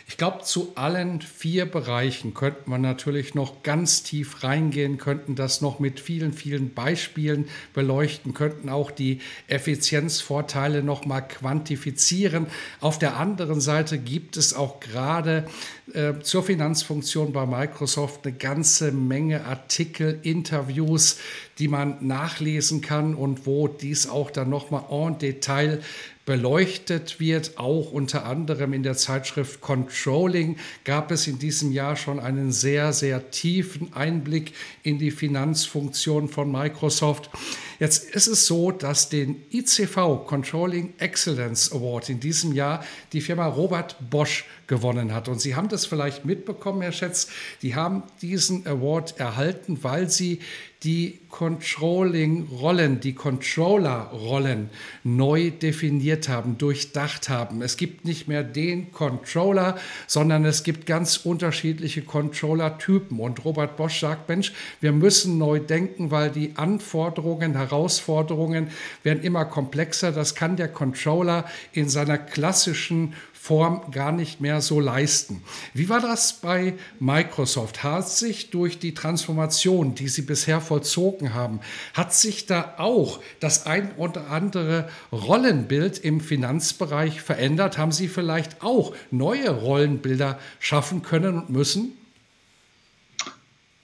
Ich 0.07 0.19
glaube, 0.19 0.45
zu 0.45 0.73
allen 0.75 1.23
vier 1.23 1.64
Bereichen 1.64 2.35
könnte 2.35 2.69
man 2.69 2.83
natürlich 2.83 3.35
noch 3.35 3.62
ganz 3.62 4.03
tief 4.03 4.45
reingehen, 4.45 4.99
könnten 4.99 5.35
das 5.35 5.62
noch 5.62 5.79
mit 5.79 5.99
vielen, 5.99 6.35
vielen 6.35 6.75
Beispielen 6.75 7.49
beleuchten, 7.73 8.35
könnten 8.35 8.69
auch 8.69 8.90
die 8.90 9.21
Effizienzvorteile 9.49 10.83
noch 10.83 11.07
mal 11.07 11.23
quantifizieren. 11.23 12.49
Auf 12.81 12.99
der 12.99 13.17
anderen 13.17 13.62
Seite 13.62 13.97
gibt 13.97 14.37
es 14.37 14.53
auch 14.53 14.79
gerade 14.79 15.47
äh, 15.95 16.21
zur 16.21 16.43
Finanzfunktion 16.43 17.33
bei 17.33 17.47
Microsoft 17.47 18.27
eine 18.27 18.37
ganze 18.37 18.93
Menge 18.93 19.47
Artikel, 19.47 20.21
Interviews, 20.23 21.19
die 21.59 21.69
man 21.69 22.07
nachlesen 22.07 22.83
kann 22.83 23.14
und 23.14 23.47
wo 23.47 23.69
dies 23.69 24.07
auch 24.07 24.31
dann 24.31 24.51
noch 24.51 24.71
mal 24.71 24.85
en 24.90 25.19
Detail 25.19 25.83
beleuchtet 26.25 27.21
wird. 27.21 27.59
Auch 27.59 27.93
unter 27.93 28.25
anderem 28.25 28.73
in 28.73 28.83
der 28.83 28.97
Zeitschrift 28.97 29.61
Controlling 29.61 30.57
gab 30.85 31.11
es 31.11 31.27
in 31.27 31.39
diesem 31.39 31.73
Jahr 31.73 31.97
schon 31.97 32.21
einen 32.21 32.53
sehr, 32.53 32.93
sehr 32.93 33.31
tiefen 33.31 33.93
Einblick 33.93 34.53
in 34.83 34.99
die 34.99 35.11
Finanzfunktion 35.11 36.29
von 36.29 36.51
Microsoft. 36.51 37.31
Jetzt 37.79 38.11
ist 38.11 38.29
es 38.29 38.47
so, 38.47 38.71
dass 38.71 39.09
den 39.09 39.43
ICV 39.51 40.25
Controlling 40.27 40.95
Excellence 40.99 41.73
Award 41.73 42.09
in 42.09 42.21
diesem 42.21 42.53
Jahr 42.53 42.85
die 43.13 43.21
Firma 43.21 43.47
Robert 43.47 43.97
Bosch 44.11 44.45
gewonnen 44.66 45.12
hat. 45.14 45.29
Und 45.29 45.40
Sie 45.40 45.55
haben 45.55 45.68
das 45.68 45.87
vielleicht 45.87 46.24
mitbekommen, 46.24 46.83
Herr 46.83 46.92
Schätz. 46.92 47.29
Die 47.62 47.74
haben 47.74 48.03
diesen 48.22 48.66
Award 48.66 49.18
erhalten, 49.18 49.79
weil 49.83 50.11
sie 50.11 50.40
die 50.85 51.18
Controlling-Rollen, 51.31 53.00
die 53.00 53.14
Controller-Rollen 53.14 54.68
neu 55.03 55.50
definiert 55.50 56.29
haben, 56.29 56.59
durchdacht 56.59 57.31
haben. 57.31 57.62
Es 57.62 57.79
gibt 57.79 58.05
nicht 58.05 58.29
mehr 58.29 58.44
den 58.44 58.92
Controller, 58.92 59.79
sondern 60.07 60.44
es 60.44 60.62
gibt 60.62 60.85
ganz 60.85 61.16
unterschiedliche 61.16 62.03
Controller-Typen. 62.03 63.18
Und 63.18 63.44
Robert 63.46 63.79
Bosch 63.79 64.00
sagt, 64.00 64.29
Mensch, 64.29 64.53
wir 64.81 64.92
müssen 64.92 65.38
neu 65.38 65.59
denken, 65.59 66.11
weil 66.11 66.31
die 66.31 66.53
Anforderungen, 66.57 67.57
Herausforderungen 67.57 68.68
werden 69.03 69.22
immer 69.22 69.46
komplexer. 69.46 70.12
Das 70.12 70.35
kann 70.35 70.57
der 70.57 70.68
Controller 70.68 71.46
in 71.72 71.88
seiner 71.88 72.18
klassischen 72.18 73.14
Form 73.44 73.90
gar 73.90 74.11
nicht 74.11 74.40
mehr 74.40 74.62
so 74.62 74.80
leisten. 74.80 75.42
Wie 75.74 75.90
war 75.90 76.00
das 76.00 76.40
bei 76.40 76.72
Microsoft? 76.98 77.83
Hat 77.83 78.09
sich 78.09 78.48
durch 78.48 78.78
die 78.78 78.94
Transformation, 78.94 79.94
die 79.94 80.09
Sie 80.09 80.22
bisher 80.22 80.62
vollzogen 80.62 81.35
haben, 81.35 81.61
hat 81.92 82.14
sich 82.14 82.46
da 82.46 82.76
auch 82.78 83.20
das 83.40 83.66
ein 83.66 83.92
oder 83.98 84.30
andere 84.30 84.88
Rollenbild 85.12 85.98
im 85.98 86.22
Finanzbereich 86.22 87.20
verändert? 87.20 87.76
Haben 87.76 87.92
Sie 87.92 88.09
vielleicht 88.09 88.62
auch 88.62 88.96
neue 89.11 89.50
Rollenbilder 89.50 90.38
schaffen 90.59 91.02
können 91.02 91.37
und 91.37 91.50
müssen? 91.50 91.92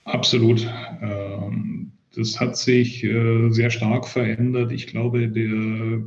Absolut. 0.05 0.67
Ähm, 1.03 1.91
das 2.15 2.39
hat 2.39 2.57
sich 2.57 3.03
äh, 3.03 3.51
sehr 3.51 3.69
stark 3.69 4.07
verändert. 4.07 4.71
Ich 4.71 4.87
glaube, 4.87 5.27
der 5.27 6.01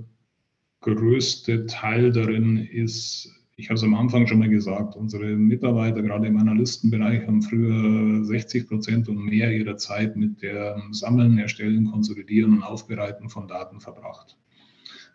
größte 0.80 1.66
Teil 1.66 2.10
darin 2.10 2.58
ist 2.58 3.30
ich 3.56 3.68
habe 3.68 3.76
es 3.76 3.84
am 3.84 3.94
Anfang 3.94 4.26
schon 4.26 4.40
mal 4.40 4.48
gesagt, 4.48 4.96
unsere 4.96 5.36
Mitarbeiter, 5.36 6.02
gerade 6.02 6.26
im 6.26 6.36
Analystenbereich, 6.38 7.26
haben 7.26 7.40
früher 7.40 8.24
60 8.24 8.66
Prozent 8.66 9.08
und 9.08 9.24
mehr 9.24 9.52
ihrer 9.52 9.76
Zeit 9.76 10.16
mit 10.16 10.42
dem 10.42 10.92
Sammeln, 10.92 11.38
Erstellen, 11.38 11.90
Konsolidieren 11.90 12.54
und 12.54 12.62
Aufbereiten 12.64 13.28
von 13.28 13.46
Daten 13.46 13.80
verbracht. 13.80 14.36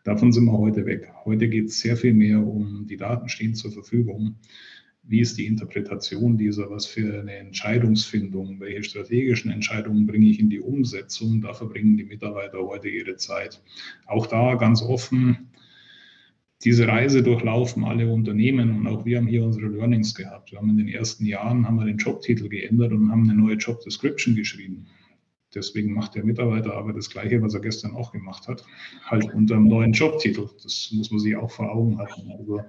Davon 0.06 0.32
sind 0.32 0.45
wir 0.45 0.58
heute 0.58 0.86
weg. 0.86 1.12
Heute 1.25 1.49
geht 1.49 1.65
es 1.65 1.82
sehr 1.82 1.97
viel 1.97 2.13
mehr 2.13 2.39
um, 2.39 2.88
die 2.88 2.95
Daten 2.95 3.28
stehen 3.28 3.56
zur 3.56 3.71
Verfügung. 3.71 4.36
Wie 5.04 5.19
ist 5.19 5.38
die 5.38 5.45
Interpretation 5.45 6.38
dieser? 6.38 6.69
Was 6.69 6.86
für 6.86 7.19
eine 7.19 7.36
Entscheidungsfindung? 7.36 8.60
Welche 8.62 8.84
strategischen 8.84 9.52
Entscheidungen 9.52 10.06
bringe 10.06 10.28
ich 10.28 10.39
in 10.39 10.49
die 10.49 10.62
Umsetzung? 10.62 11.41
Da 11.41 11.54
verbringen 11.54 11.97
die 11.97 12.06
Mitarbeiter 12.06 12.60
heute 12.60 12.88
ihre 12.88 13.17
Zeit. 13.17 13.62
Auch 14.06 14.28
da 14.28 14.56
ganz 14.56 14.82
offen, 14.82 15.49
diese 16.63 16.88
Reise 16.88 17.24
durchlaufen 17.24 17.86
alle 17.86 18.10
Unternehmen 18.10 18.78
und 18.78 18.88
auch 18.88 19.06
wir 19.06 19.17
haben 19.17 19.28
hier 19.28 19.45
unsere 19.45 19.67
Learnings 19.67 20.13
gehabt. 20.13 20.52
Wir 20.52 20.60
haben 20.60 20.69
in 20.69 20.78
den 20.78 20.89
ersten 20.89 21.26
Jahren 21.26 21.65
haben 21.65 21.78
wir 21.78 21.86
den 21.86 21.98
Jobtitel 21.98 22.50
geändert 22.50 22.91
und 22.91 23.10
haben 23.10 23.30
eine 23.30 23.39
neue 23.39 23.56
Job 23.56 23.80
Description 23.82 24.36
geschrieben. 24.36 24.88
Deswegen 25.56 25.93
macht 25.93 26.15
der 26.15 26.26
Mitarbeiter 26.26 26.74
aber 26.76 26.93
das 26.93 27.10
Gleiche, 27.10 27.41
was 27.41 27.54
er 27.54 27.62
gestern 27.62 27.95
auch 27.95 28.12
gemacht 28.12 28.48
hat, 28.48 28.65
halt 29.06 29.34
unter 29.34 29.56
einem 29.56 29.67
neuen 29.67 29.93
Jobtitel. 29.93 30.48
Das 30.62 30.91
muss 30.93 31.10
man 31.10 31.19
sich 31.19 31.36
auch 31.36 31.50
vor 31.50 31.72
Augen 31.72 31.98
halten. 31.98 32.30
Also 32.38 32.62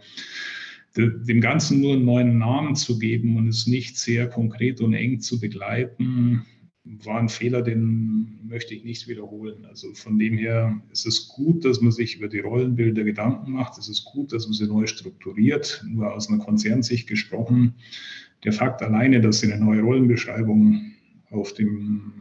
dem 0.96 1.40
Ganzen 1.40 1.80
nur 1.80 1.94
einen 1.94 2.04
neuen 2.04 2.38
Namen 2.38 2.76
zu 2.76 2.98
geben 2.98 3.36
und 3.36 3.48
es 3.48 3.66
nicht 3.66 3.98
sehr 3.98 4.28
konkret 4.28 4.80
und 4.80 4.94
eng 4.94 5.20
zu 5.20 5.38
begleiten, 5.38 6.46
war 6.84 7.18
ein 7.18 7.28
Fehler, 7.28 7.62
den 7.62 8.40
möchte 8.46 8.74
ich 8.74 8.84
nicht 8.84 9.06
wiederholen. 9.06 9.66
Also 9.66 9.92
von 9.94 10.18
dem 10.18 10.38
her 10.38 10.80
ist 10.90 11.06
es 11.06 11.28
gut, 11.28 11.64
dass 11.64 11.80
man 11.80 11.92
sich 11.92 12.16
über 12.16 12.28
die 12.28 12.40
Rollenbilder 12.40 13.04
Gedanken 13.04 13.52
macht. 13.52 13.78
Es 13.78 13.88
ist 13.88 14.04
gut, 14.04 14.32
dass 14.32 14.46
man 14.46 14.54
sie 14.54 14.66
neu 14.66 14.86
strukturiert. 14.86 15.84
Nur 15.88 16.12
aus 16.12 16.28
einer 16.28 16.42
Konzernsicht 16.42 17.06
gesprochen, 17.06 17.74
der 18.44 18.52
Fakt 18.52 18.82
alleine, 18.82 19.20
dass 19.20 19.40
Sie 19.40 19.52
eine 19.52 19.62
neue 19.62 19.82
Rollenbeschreibung 19.82 20.92
auf 21.30 21.52
dem 21.52 22.12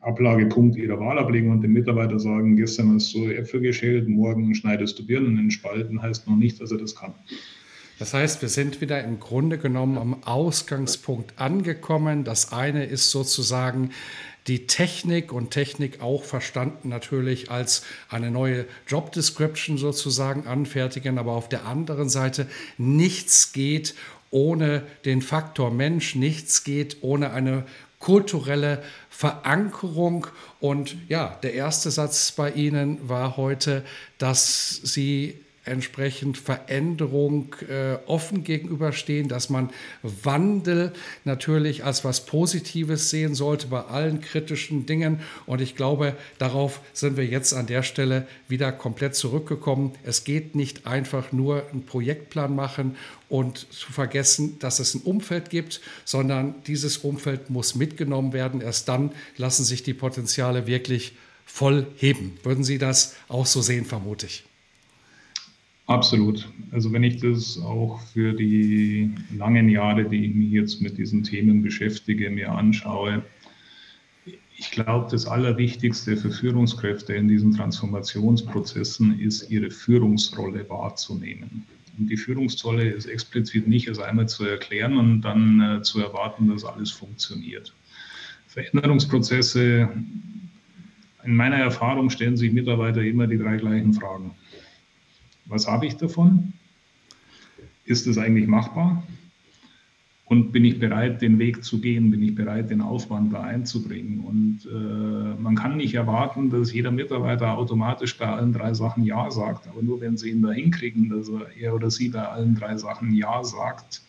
Ablagepunkt 0.00 0.76
Ihrer 0.76 0.98
Wahl 0.98 1.18
ablegen 1.18 1.52
und 1.52 1.62
dem 1.62 1.72
Mitarbeiter 1.72 2.18
sagen, 2.18 2.56
gestern 2.56 2.92
hast 2.94 3.14
du 3.14 3.28
Äpfel 3.28 3.60
geschält, 3.60 4.08
morgen 4.08 4.52
schneidest 4.54 4.98
du 4.98 5.06
Birnen 5.06 5.38
in 5.38 5.50
Spalten, 5.52 6.02
heißt 6.02 6.26
noch 6.26 6.36
nicht, 6.36 6.60
dass 6.60 6.72
er 6.72 6.78
das 6.78 6.96
kann. 6.96 7.14
Das 8.02 8.14
heißt, 8.14 8.42
wir 8.42 8.48
sind 8.48 8.80
wieder 8.80 9.04
im 9.04 9.20
Grunde 9.20 9.58
genommen 9.58 9.96
am 9.96 10.24
Ausgangspunkt 10.24 11.38
angekommen. 11.38 12.24
Das 12.24 12.50
eine 12.50 12.84
ist 12.84 13.12
sozusagen 13.12 13.92
die 14.48 14.66
Technik 14.66 15.32
und 15.32 15.52
Technik 15.52 16.00
auch 16.00 16.24
verstanden 16.24 16.88
natürlich 16.88 17.52
als 17.52 17.84
eine 18.08 18.32
neue 18.32 18.66
Job 18.88 19.12
Description 19.12 19.78
sozusagen 19.78 20.48
anfertigen, 20.48 21.16
aber 21.16 21.30
auf 21.30 21.48
der 21.48 21.64
anderen 21.64 22.08
Seite 22.08 22.48
nichts 22.76 23.52
geht 23.52 23.94
ohne 24.32 24.82
den 25.04 25.22
Faktor 25.22 25.70
Mensch, 25.70 26.16
nichts 26.16 26.64
geht 26.64 26.96
ohne 27.02 27.30
eine 27.30 27.64
kulturelle 28.00 28.82
Verankerung. 29.10 30.26
Und 30.58 30.96
ja, 31.08 31.38
der 31.44 31.54
erste 31.54 31.92
Satz 31.92 32.32
bei 32.32 32.50
Ihnen 32.50 33.08
war 33.08 33.36
heute, 33.36 33.84
dass 34.18 34.80
Sie 34.82 35.36
entsprechend 35.64 36.38
Veränderung 36.38 37.54
äh, 37.68 37.96
offen 38.06 38.42
gegenüberstehen, 38.42 39.28
dass 39.28 39.48
man 39.48 39.70
Wandel 40.02 40.92
natürlich 41.24 41.84
als 41.84 42.04
was 42.04 42.26
Positives 42.26 43.10
sehen 43.10 43.34
sollte 43.34 43.68
bei 43.68 43.82
allen 43.82 44.20
kritischen 44.20 44.86
Dingen. 44.86 45.20
Und 45.46 45.60
ich 45.60 45.76
glaube, 45.76 46.16
darauf 46.38 46.80
sind 46.92 47.16
wir 47.16 47.26
jetzt 47.26 47.54
an 47.54 47.66
der 47.66 47.84
Stelle 47.84 48.26
wieder 48.48 48.72
komplett 48.72 49.14
zurückgekommen. 49.14 49.92
Es 50.02 50.24
geht 50.24 50.56
nicht 50.56 50.86
einfach 50.86 51.30
nur 51.30 51.68
einen 51.70 51.86
Projektplan 51.86 52.54
machen 52.54 52.96
und 53.28 53.72
zu 53.72 53.92
vergessen, 53.92 54.58
dass 54.58 54.80
es 54.80 54.94
ein 54.94 55.02
Umfeld 55.02 55.48
gibt, 55.48 55.80
sondern 56.04 56.56
dieses 56.66 56.98
Umfeld 56.98 57.50
muss 57.50 57.76
mitgenommen 57.76 58.32
werden. 58.32 58.60
Erst 58.60 58.88
dann 58.88 59.12
lassen 59.36 59.64
sich 59.64 59.84
die 59.84 59.94
Potenziale 59.94 60.66
wirklich 60.66 61.14
voll 61.46 61.86
heben. 61.96 62.38
Würden 62.42 62.64
Sie 62.64 62.78
das 62.78 63.14
auch 63.28 63.46
so 63.46 63.62
sehen, 63.62 63.84
vermute 63.84 64.26
ich? 64.26 64.44
Absolut. 65.86 66.48
Also 66.70 66.92
wenn 66.92 67.02
ich 67.02 67.18
das 67.18 67.60
auch 67.60 68.00
für 68.12 68.32
die 68.32 69.10
langen 69.36 69.68
Jahre, 69.68 70.04
die 70.04 70.26
ich 70.26 70.34
mich 70.34 70.50
jetzt 70.52 70.80
mit 70.80 70.96
diesen 70.96 71.22
Themen 71.22 71.62
beschäftige, 71.62 72.30
mir 72.30 72.52
anschaue, 72.52 73.22
ich 74.56 74.70
glaube, 74.70 75.08
das 75.10 75.26
Allerwichtigste 75.26 76.16
für 76.16 76.30
Führungskräfte 76.30 77.14
in 77.14 77.26
diesen 77.26 77.52
Transformationsprozessen 77.52 79.18
ist, 79.18 79.50
ihre 79.50 79.70
Führungsrolle 79.70 80.68
wahrzunehmen. 80.68 81.66
Und 81.98 82.08
die 82.08 82.16
Führungsrolle 82.16 82.88
ist 82.88 83.06
explizit 83.06 83.66
nicht 83.66 83.88
als 83.88 83.98
einmal 83.98 84.28
zu 84.28 84.44
erklären 84.44 84.96
und 84.96 85.22
dann 85.22 85.60
äh, 85.60 85.82
zu 85.82 86.00
erwarten, 86.00 86.48
dass 86.48 86.64
alles 86.64 86.92
funktioniert. 86.92 87.74
Veränderungsprozesse, 88.46 89.88
in 91.24 91.36
meiner 91.36 91.56
Erfahrung 91.56 92.08
stellen 92.10 92.36
sich 92.36 92.52
Mitarbeiter 92.52 93.02
immer 93.02 93.26
die 93.26 93.38
drei 93.38 93.56
gleichen 93.56 93.94
Fragen. 93.94 94.30
Was 95.46 95.66
habe 95.66 95.86
ich 95.86 95.96
davon? 95.96 96.52
Ist 97.84 98.06
es 98.06 98.18
eigentlich 98.18 98.46
machbar? 98.46 99.02
Und 100.32 100.50
bin 100.50 100.64
ich 100.64 100.78
bereit, 100.78 101.20
den 101.20 101.38
Weg 101.38 101.62
zu 101.62 101.80
gehen? 101.80 102.10
Bin 102.10 102.22
ich 102.22 102.34
bereit, 102.34 102.70
den 102.70 102.80
Aufwand 102.80 103.34
da 103.34 103.42
einzubringen? 103.42 104.20
Und 104.20 104.60
äh, 104.64 105.42
man 105.42 105.56
kann 105.56 105.76
nicht 105.76 105.92
erwarten, 105.94 106.48
dass 106.48 106.72
jeder 106.72 106.90
Mitarbeiter 106.90 107.52
automatisch 107.58 108.16
bei 108.16 108.26
allen 108.26 108.52
drei 108.52 108.72
Sachen 108.72 109.04
Ja 109.04 109.30
sagt. 109.30 109.68
Aber 109.68 109.82
nur 109.82 110.00
wenn 110.00 110.16
Sie 110.16 110.30
ihn 110.30 110.40
da 110.40 110.50
hinkriegen, 110.50 111.10
dass 111.10 111.30
er 111.60 111.74
oder 111.74 111.90
sie 111.90 112.08
bei 112.08 112.26
allen 112.26 112.54
drei 112.54 112.78
Sachen 112.78 113.12
Ja 113.12 113.44
sagt, 113.44 114.00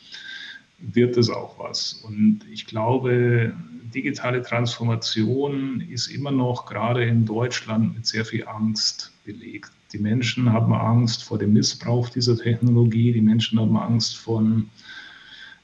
wird 0.80 1.18
es 1.18 1.30
auch 1.30 1.60
was. 1.60 1.94
Und 1.94 2.42
ich 2.50 2.68
glaube, 2.68 3.54
digitale 3.94 4.42
Transformation 4.42 5.82
ist 5.82 6.08
immer 6.08 6.32
noch 6.32 6.66
gerade 6.66 7.04
in 7.04 7.26
Deutschland 7.26 7.96
mit 7.96 8.06
sehr 8.06 8.24
viel 8.26 8.48
Angst 8.48 9.12
belegt. 9.26 9.72
Die 9.94 10.00
Menschen 10.00 10.52
haben 10.52 10.74
Angst 10.74 11.24
vor 11.24 11.38
dem 11.38 11.54
Missbrauch 11.54 12.10
dieser 12.10 12.36
Technologie. 12.36 13.14
Die 13.14 13.22
Menschen 13.22 13.60
haben 13.60 13.78
Angst 13.78 14.18
von, 14.18 14.70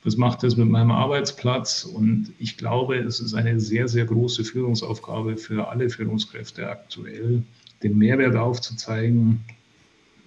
was 0.04 0.18
macht 0.18 0.44
das 0.44 0.56
mit 0.56 0.70
meinem 0.70 0.92
Arbeitsplatz? 0.92 1.84
Und 1.84 2.32
ich 2.38 2.56
glaube, 2.56 2.98
es 2.98 3.20
ist 3.20 3.34
eine 3.34 3.60
sehr, 3.60 3.88
sehr 3.88 4.06
große 4.06 4.44
Führungsaufgabe 4.44 5.36
für 5.36 5.70
alle 5.70 5.90
Führungskräfte 5.90 6.70
aktuell, 6.70 7.44
den 7.82 7.98
Mehrwert 7.98 8.36
aufzuzeigen, 8.36 9.42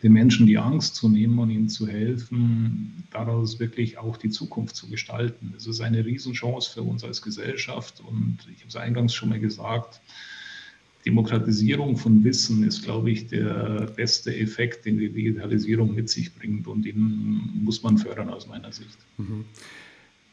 den 0.03 0.13
Menschen 0.13 0.49
die 0.49 0.59
Angst 0.59 0.97
zu 0.97 1.09
nehmen 1.09 1.39
und 1.39 1.51
ihnen 1.51 1.69
zu 1.69 1.87
helfen, 1.87 3.05
daraus 3.13 3.61
wirklich 3.61 3.99
auch 3.99 4.17
die 4.17 4.31
Zukunft 4.31 4.75
zu 4.75 4.89
gestalten. 4.89 5.55
Es 5.57 5.69
ist 5.69 5.81
eine 5.81 6.05
Riesenchance 6.05 6.73
für 6.73 6.83
uns 6.83 7.05
als 7.05 7.23
Gesellschaft 7.23 8.03
und 8.05 8.39
ich 8.53 8.59
habe 8.61 8.69
es 8.69 8.77
eingangs 8.77 9.15
schon 9.15 9.29
mal 9.29 9.39
gesagt, 9.39 10.01
Demokratisierung 11.05 11.97
von 11.97 12.23
Wissen 12.23 12.63
ist, 12.65 12.85
glaube 12.85 13.11
ich, 13.11 13.27
der 13.27 13.91
beste 13.97 14.35
Effekt, 14.35 14.85
den 14.85 14.99
die 14.99 15.11
Digitalisierung 15.11 15.95
mit 15.95 16.09
sich 16.09 16.35
bringt 16.35 16.67
und 16.67 16.85
den 16.85 17.51
muss 17.63 17.83
man 17.83 17.99
fördern 17.99 18.29
aus 18.29 18.47
meiner 18.47 18.73
Sicht. 18.73 18.99
Mhm. 19.19 19.45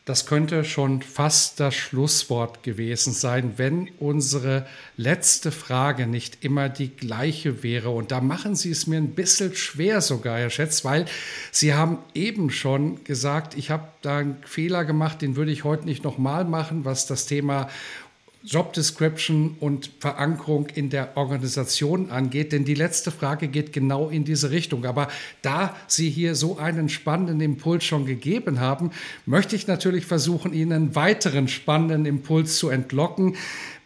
Das 0.10 0.26
könnte 0.26 0.64
schon 0.64 1.04
fast 1.04 1.60
das 1.60 1.76
Schlusswort 1.76 2.64
gewesen 2.64 3.14
sein, 3.14 3.54
wenn 3.58 3.90
unsere 4.00 4.66
letzte 4.98 5.52
Frage 5.52 6.08
nicht 6.08 6.44
immer 6.44 6.68
die 6.68 6.90
gleiche 6.90 7.62
wäre. 7.62 7.92
Und 7.92 8.12
da 8.12 8.20
machen 8.20 8.56
Sie 8.56 8.72
es 8.72 8.88
mir 8.88 8.98
ein 8.98 9.14
bisschen 9.14 9.54
schwer 9.56 10.02
sogar, 10.02 10.40
Herr 10.40 10.50
Schätz, 10.50 10.84
weil 10.84 11.06
Sie 11.52 11.76
haben 11.76 12.00
eben 12.16 12.50
schon 12.50 13.04
gesagt, 13.04 13.56
ich 13.56 13.70
habe 13.70 13.88
da 14.02 14.18
einen 14.18 14.38
Fehler 14.44 14.84
gemacht, 14.84 15.22
den 15.22 15.36
würde 15.36 15.52
ich 15.52 15.64
heute 15.64 15.86
nicht 15.86 16.04
nochmal 16.04 16.44
machen, 16.44 16.86
was 16.86 17.06
das 17.06 17.28
Thema 17.28 17.70
Job 18.44 18.72
Description 18.72 19.58
und 19.60 19.92
Verankerung 20.00 20.68
in 20.68 20.90
der 20.90 21.18
Organisation 21.18 22.10
angeht. 22.10 22.54
Denn 22.54 22.64
die 22.64 22.74
letzte 22.74 23.12
Frage 23.12 23.50
geht 23.50 23.74
genau 23.74 24.10
in 24.10 24.24
diese 24.24 24.50
Richtung. 24.52 24.86
Aber 24.86 25.10
da 25.42 25.76
Sie 25.88 26.10
hier 26.10 26.36
so 26.36 26.58
einen 26.58 26.88
spannenden 26.88 27.42
Impuls 27.42 27.84
schon 27.84 28.06
gegeben 28.06 28.62
haben, 28.62 28.92
möchte 29.26 29.56
ich 29.56 29.68
natürlich 29.68 30.06
versuchen, 30.06 30.54
Ihnen 30.54 30.72
einen 30.72 30.96
weiteren 30.96 31.48
spannenden 31.50 32.06
Impuls 32.06 32.58
zu 32.58 32.70
entlocken. 32.70 33.36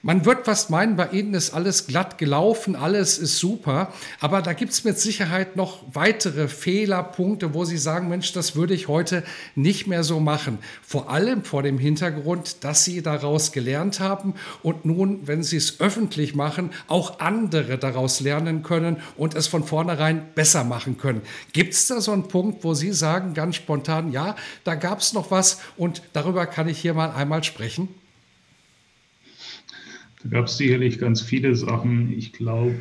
Man 0.05 0.25
wird 0.25 0.43
fast 0.43 0.69
meinen, 0.69 0.97
bei 0.97 1.07
Ihnen 1.11 1.33
ist 1.33 1.53
alles 1.53 1.87
glatt 1.87 2.17
gelaufen, 2.17 2.75
alles 2.75 3.17
ist 3.17 3.37
super, 3.37 3.93
aber 4.19 4.41
da 4.41 4.51
gibt 4.51 4.73
es 4.73 4.83
mit 4.83 4.99
Sicherheit 4.99 5.55
noch 5.55 5.81
weitere 5.93 6.49
Fehlerpunkte, 6.49 7.53
wo 7.53 7.63
Sie 7.63 7.77
sagen, 7.77 8.09
Mensch, 8.09 8.33
das 8.33 8.53
würde 8.53 8.73
ich 8.73 8.89
heute 8.89 9.23
nicht 9.55 9.87
mehr 9.87 10.03
so 10.03 10.19
machen. 10.19 10.57
Vor 10.85 11.09
allem 11.09 11.45
vor 11.45 11.63
dem 11.63 11.77
Hintergrund, 11.77 12.65
dass 12.65 12.83
Sie 12.83 13.01
daraus 13.01 13.53
gelernt 13.53 14.01
haben 14.01 14.33
und 14.61 14.83
nun, 14.83 15.25
wenn 15.25 15.41
Sie 15.41 15.55
es 15.55 15.79
öffentlich 15.79 16.35
machen, 16.35 16.71
auch 16.89 17.21
andere 17.21 17.77
daraus 17.77 18.19
lernen 18.19 18.61
können 18.61 18.97
und 19.15 19.35
es 19.35 19.47
von 19.47 19.63
vornherein 19.63 20.33
besser 20.35 20.65
machen 20.65 20.97
können. 20.97 21.21
Gibt 21.53 21.75
es 21.75 21.87
da 21.87 22.01
so 22.01 22.11
einen 22.11 22.27
Punkt, 22.27 22.65
wo 22.65 22.73
Sie 22.73 22.91
sagen, 22.91 23.33
ganz 23.33 23.55
spontan, 23.55 24.11
ja, 24.11 24.35
da 24.65 24.75
gab 24.75 24.99
es 24.99 25.13
noch 25.13 25.31
was 25.31 25.61
und 25.77 26.01
darüber 26.11 26.45
kann 26.45 26.67
ich 26.67 26.79
hier 26.79 26.93
mal 26.93 27.11
einmal 27.11 27.45
sprechen? 27.45 28.02
Da 30.23 30.29
gab 30.29 30.45
es 30.45 30.57
sicherlich 30.57 30.99
ganz 30.99 31.21
viele 31.21 31.55
Sachen. 31.55 32.13
Ich 32.13 32.31
glaube, 32.31 32.75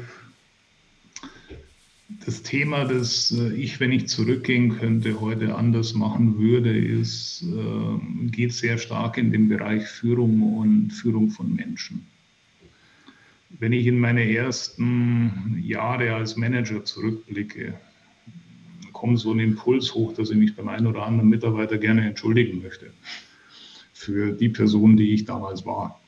das 2.25 2.43
Thema, 2.43 2.85
das 2.85 3.33
äh, 3.33 3.53
ich, 3.55 3.81
wenn 3.81 3.91
ich 3.91 4.07
zurückgehen 4.07 4.79
könnte, 4.79 5.21
heute 5.21 5.57
anders 5.57 5.95
machen 5.95 6.39
würde, 6.39 6.77
ist, 6.77 7.43
äh, 7.43 8.27
geht 8.29 8.53
sehr 8.53 8.79
stark 8.79 9.19
in 9.19 9.33
den 9.33 9.49
Bereich 9.49 9.87
Führung 9.89 10.57
und 10.57 10.91
Führung 10.91 11.31
von 11.31 11.53
Menschen. 11.55 12.07
Wenn 13.59 13.73
ich 13.73 13.87
in 13.87 13.99
meine 13.99 14.31
ersten 14.31 15.61
Jahre 15.63 16.15
als 16.15 16.37
Manager 16.37 16.85
zurückblicke, 16.85 17.75
kommt 18.93 19.19
so 19.19 19.33
ein 19.33 19.41
Impuls 19.41 19.95
hoch, 19.95 20.15
dass 20.15 20.31
ich 20.31 20.37
mich 20.37 20.55
beim 20.55 20.69
einen 20.69 20.87
oder 20.87 21.05
anderen 21.05 21.29
Mitarbeiter 21.29 21.77
gerne 21.77 22.07
entschuldigen 22.07 22.63
möchte 22.63 22.93
für 23.93 24.33
die 24.33 24.49
Person, 24.49 24.97
die 24.97 25.13
ich 25.13 25.25
damals 25.25 25.67
war. 25.67 26.02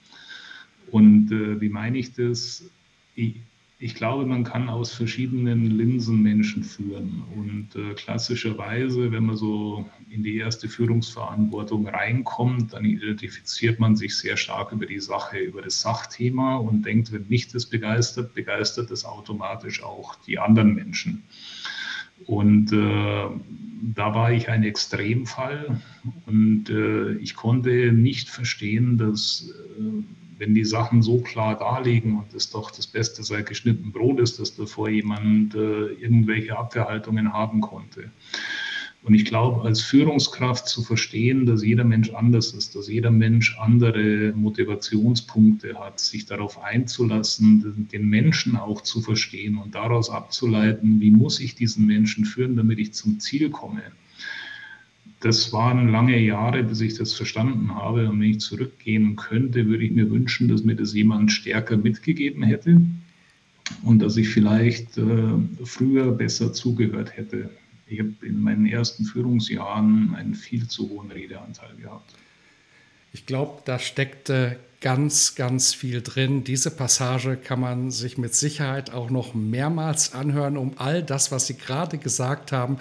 Und 0.94 1.32
äh, 1.32 1.60
wie 1.60 1.70
meine 1.70 1.98
ich 1.98 2.12
das? 2.12 2.70
Ich, 3.16 3.34
ich, 3.80 3.96
glaube, 3.96 4.26
man 4.26 4.44
kann 4.44 4.68
aus 4.68 4.92
verschiedenen 4.92 5.76
Linsen 5.76 6.22
Menschen 6.22 6.62
führen. 6.62 7.24
Und 7.34 7.74
äh, 7.74 7.94
klassischerweise, 7.94 9.10
wenn 9.10 9.26
man 9.26 9.36
so 9.36 9.90
in 10.08 10.22
die 10.22 10.36
erste 10.36 10.68
Führungsverantwortung 10.68 11.88
reinkommt, 11.88 12.74
dann 12.74 12.84
identifiziert 12.84 13.80
man 13.80 13.96
sich 13.96 14.16
sehr 14.16 14.36
stark 14.36 14.70
über 14.70 14.86
die 14.86 15.00
Sache, 15.00 15.38
über 15.38 15.62
das 15.62 15.80
Sachthema 15.80 16.58
und 16.58 16.86
denkt, 16.86 17.10
wenn 17.10 17.26
mich 17.28 17.48
das 17.48 17.66
begeistert, 17.66 18.32
begeistert 18.32 18.92
das 18.92 19.04
automatisch 19.04 19.82
auch 19.82 20.14
die 20.14 20.38
anderen 20.38 20.76
Menschen. 20.76 21.24
Und 22.26 22.72
äh, 22.72 23.26
da 23.96 24.14
war 24.14 24.30
ich 24.30 24.48
ein 24.48 24.62
Extremfall 24.62 25.82
und 26.26 26.70
äh, 26.70 27.14
ich 27.14 27.34
konnte 27.34 27.90
nicht 27.92 28.28
verstehen, 28.28 28.96
dass 28.96 29.52
äh, 29.76 30.04
wenn 30.38 30.54
die 30.54 30.64
Sachen 30.64 31.02
so 31.02 31.20
klar 31.20 31.58
darlegen 31.58 32.18
und 32.18 32.34
es 32.34 32.50
doch 32.50 32.70
das 32.70 32.86
Beste 32.86 33.22
seit 33.22 33.46
geschnitten 33.46 33.92
Brot 33.92 34.20
ist, 34.20 34.38
dass 34.38 34.56
davor 34.56 34.88
jemand 34.88 35.54
äh, 35.54 35.86
irgendwelche 35.92 36.56
Abwehrhaltungen 36.56 37.32
haben 37.32 37.60
konnte. 37.60 38.10
Und 39.04 39.12
ich 39.12 39.26
glaube, 39.26 39.62
als 39.62 39.82
Führungskraft 39.82 40.66
zu 40.66 40.82
verstehen, 40.82 41.44
dass 41.44 41.62
jeder 41.62 41.84
Mensch 41.84 42.10
anders 42.14 42.54
ist, 42.54 42.74
dass 42.74 42.88
jeder 42.88 43.10
Mensch 43.10 43.58
andere 43.58 44.32
Motivationspunkte 44.34 45.78
hat, 45.78 46.00
sich 46.00 46.24
darauf 46.24 46.62
einzulassen, 46.62 47.86
den 47.92 48.08
Menschen 48.08 48.56
auch 48.56 48.80
zu 48.80 49.02
verstehen 49.02 49.58
und 49.58 49.74
daraus 49.74 50.08
abzuleiten, 50.08 51.00
wie 51.00 51.10
muss 51.10 51.38
ich 51.38 51.54
diesen 51.54 51.84
Menschen 51.86 52.24
führen, 52.24 52.56
damit 52.56 52.78
ich 52.78 52.94
zum 52.94 53.20
Ziel 53.20 53.50
komme. 53.50 53.82
Das 55.24 55.54
waren 55.54 55.88
lange 55.88 56.18
Jahre, 56.18 56.62
bis 56.62 56.82
ich 56.82 56.98
das 56.98 57.14
verstanden 57.14 57.74
habe. 57.74 58.10
Und 58.10 58.20
wenn 58.20 58.32
ich 58.32 58.40
zurückgehen 58.40 59.16
könnte, 59.16 59.64
würde 59.64 59.84
ich 59.84 59.90
mir 59.90 60.10
wünschen, 60.10 60.48
dass 60.48 60.64
mir 60.64 60.76
das 60.76 60.92
jemand 60.92 61.32
stärker 61.32 61.78
mitgegeben 61.78 62.42
hätte 62.42 62.82
und 63.84 64.00
dass 64.00 64.18
ich 64.18 64.28
vielleicht 64.28 64.98
äh, 64.98 65.04
früher 65.64 66.12
besser 66.12 66.52
zugehört 66.52 67.16
hätte. 67.16 67.48
Ich 67.86 68.00
habe 68.00 68.12
in 68.20 68.42
meinen 68.42 68.66
ersten 68.66 69.06
Führungsjahren 69.06 70.14
einen 70.14 70.34
viel 70.34 70.68
zu 70.68 70.90
hohen 70.90 71.10
Redeanteil 71.10 71.74
gehabt. 71.80 72.12
Ich 73.14 73.24
glaube, 73.24 73.62
da 73.64 73.78
steckte 73.78 74.58
ganz, 74.82 75.36
ganz 75.36 75.72
viel 75.72 76.02
drin. 76.02 76.44
Diese 76.44 76.70
Passage 76.70 77.38
kann 77.38 77.60
man 77.60 77.90
sich 77.90 78.18
mit 78.18 78.34
Sicherheit 78.34 78.92
auch 78.92 79.08
noch 79.08 79.32
mehrmals 79.32 80.12
anhören, 80.12 80.58
um 80.58 80.72
all 80.76 81.02
das, 81.02 81.32
was 81.32 81.46
Sie 81.46 81.56
gerade 81.56 81.96
gesagt 81.96 82.52
haben, 82.52 82.76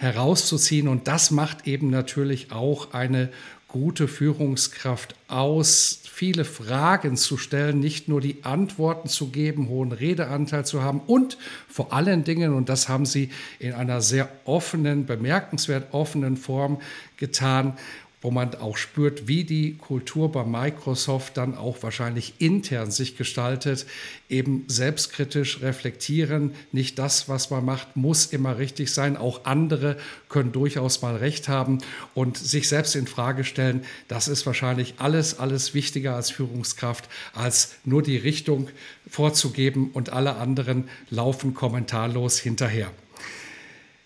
herauszuziehen. 0.00 0.88
Und 0.88 1.08
das 1.08 1.30
macht 1.30 1.66
eben 1.66 1.90
natürlich 1.90 2.52
auch 2.52 2.94
eine 2.94 3.28
gute 3.68 4.08
Führungskraft 4.08 5.14
aus, 5.28 6.00
viele 6.10 6.44
Fragen 6.44 7.16
zu 7.16 7.36
stellen, 7.36 7.78
nicht 7.78 8.08
nur 8.08 8.20
die 8.20 8.42
Antworten 8.42 9.08
zu 9.08 9.28
geben, 9.28 9.68
hohen 9.68 9.92
Redeanteil 9.92 10.64
zu 10.64 10.82
haben 10.82 11.00
und 11.06 11.38
vor 11.68 11.92
allen 11.92 12.24
Dingen, 12.24 12.52
und 12.52 12.68
das 12.68 12.88
haben 12.88 13.06
Sie 13.06 13.30
in 13.58 13.72
einer 13.72 14.00
sehr 14.00 14.28
offenen, 14.44 15.06
bemerkenswert 15.06 15.94
offenen 15.94 16.36
Form 16.36 16.80
getan, 17.16 17.74
wo 18.22 18.30
man 18.30 18.54
auch 18.56 18.76
spürt, 18.76 19.28
wie 19.28 19.44
die 19.44 19.76
Kultur 19.76 20.30
bei 20.30 20.44
Microsoft 20.44 21.36
dann 21.38 21.56
auch 21.56 21.82
wahrscheinlich 21.82 22.34
intern 22.38 22.90
sich 22.90 23.16
gestaltet, 23.16 23.86
eben 24.28 24.64
selbstkritisch 24.68 25.62
reflektieren. 25.62 26.54
Nicht 26.70 26.98
das, 26.98 27.30
was 27.30 27.48
man 27.50 27.64
macht, 27.64 27.96
muss 27.96 28.26
immer 28.26 28.58
richtig 28.58 28.92
sein. 28.92 29.16
Auch 29.16 29.44
andere 29.44 29.96
können 30.28 30.52
durchaus 30.52 31.00
mal 31.00 31.16
recht 31.16 31.48
haben 31.48 31.78
und 32.14 32.36
sich 32.36 32.68
selbst 32.68 32.94
in 32.94 33.06
Frage 33.06 33.44
stellen. 33.44 33.84
Das 34.08 34.28
ist 34.28 34.44
wahrscheinlich 34.44 34.94
alles, 34.98 35.38
alles 35.38 35.72
wichtiger 35.72 36.14
als 36.14 36.30
Führungskraft, 36.30 37.08
als 37.32 37.76
nur 37.84 38.02
die 38.02 38.18
Richtung 38.18 38.68
vorzugeben 39.08 39.90
und 39.94 40.12
alle 40.12 40.36
anderen 40.36 40.88
laufen 41.08 41.54
kommentarlos 41.54 42.38
hinterher. 42.38 42.90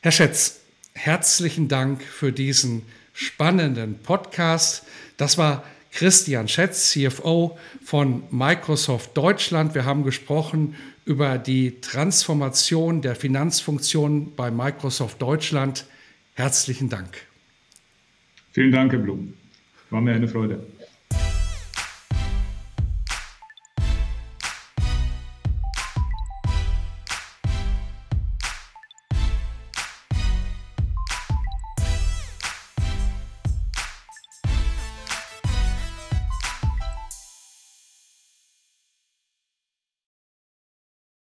Herr 0.03 0.13
Schätz, 0.13 0.61
herzlichen 0.93 1.67
Dank 1.67 2.03
für 2.03 2.31
diesen 2.31 2.83
spannenden 3.15 3.99
Podcast. 4.01 4.85
Das 5.17 5.39
war 5.39 5.65
Christian 5.93 6.49
Schätz, 6.49 6.91
CFO 6.91 7.57
von 7.83 8.25
Microsoft 8.31 9.17
Deutschland. 9.17 9.75
Wir 9.75 9.85
haben 9.87 10.03
gesprochen 10.03 10.75
über 11.07 11.39
die 11.39 11.81
Transformation 11.81 13.01
der 13.01 13.15
Finanzfunktion 13.15 14.35
bei 14.35 14.51
Microsoft 14.51 15.23
Deutschland. 15.23 15.87
Herzlichen 16.35 16.89
Dank. 16.89 17.17
Vielen 18.53 18.73
Dank, 18.73 18.93
Herr 18.93 18.99
Blum. 18.99 19.35
War 19.91 20.01
mir 20.01 20.15
eine 20.15 20.27
Freude. 20.27 20.67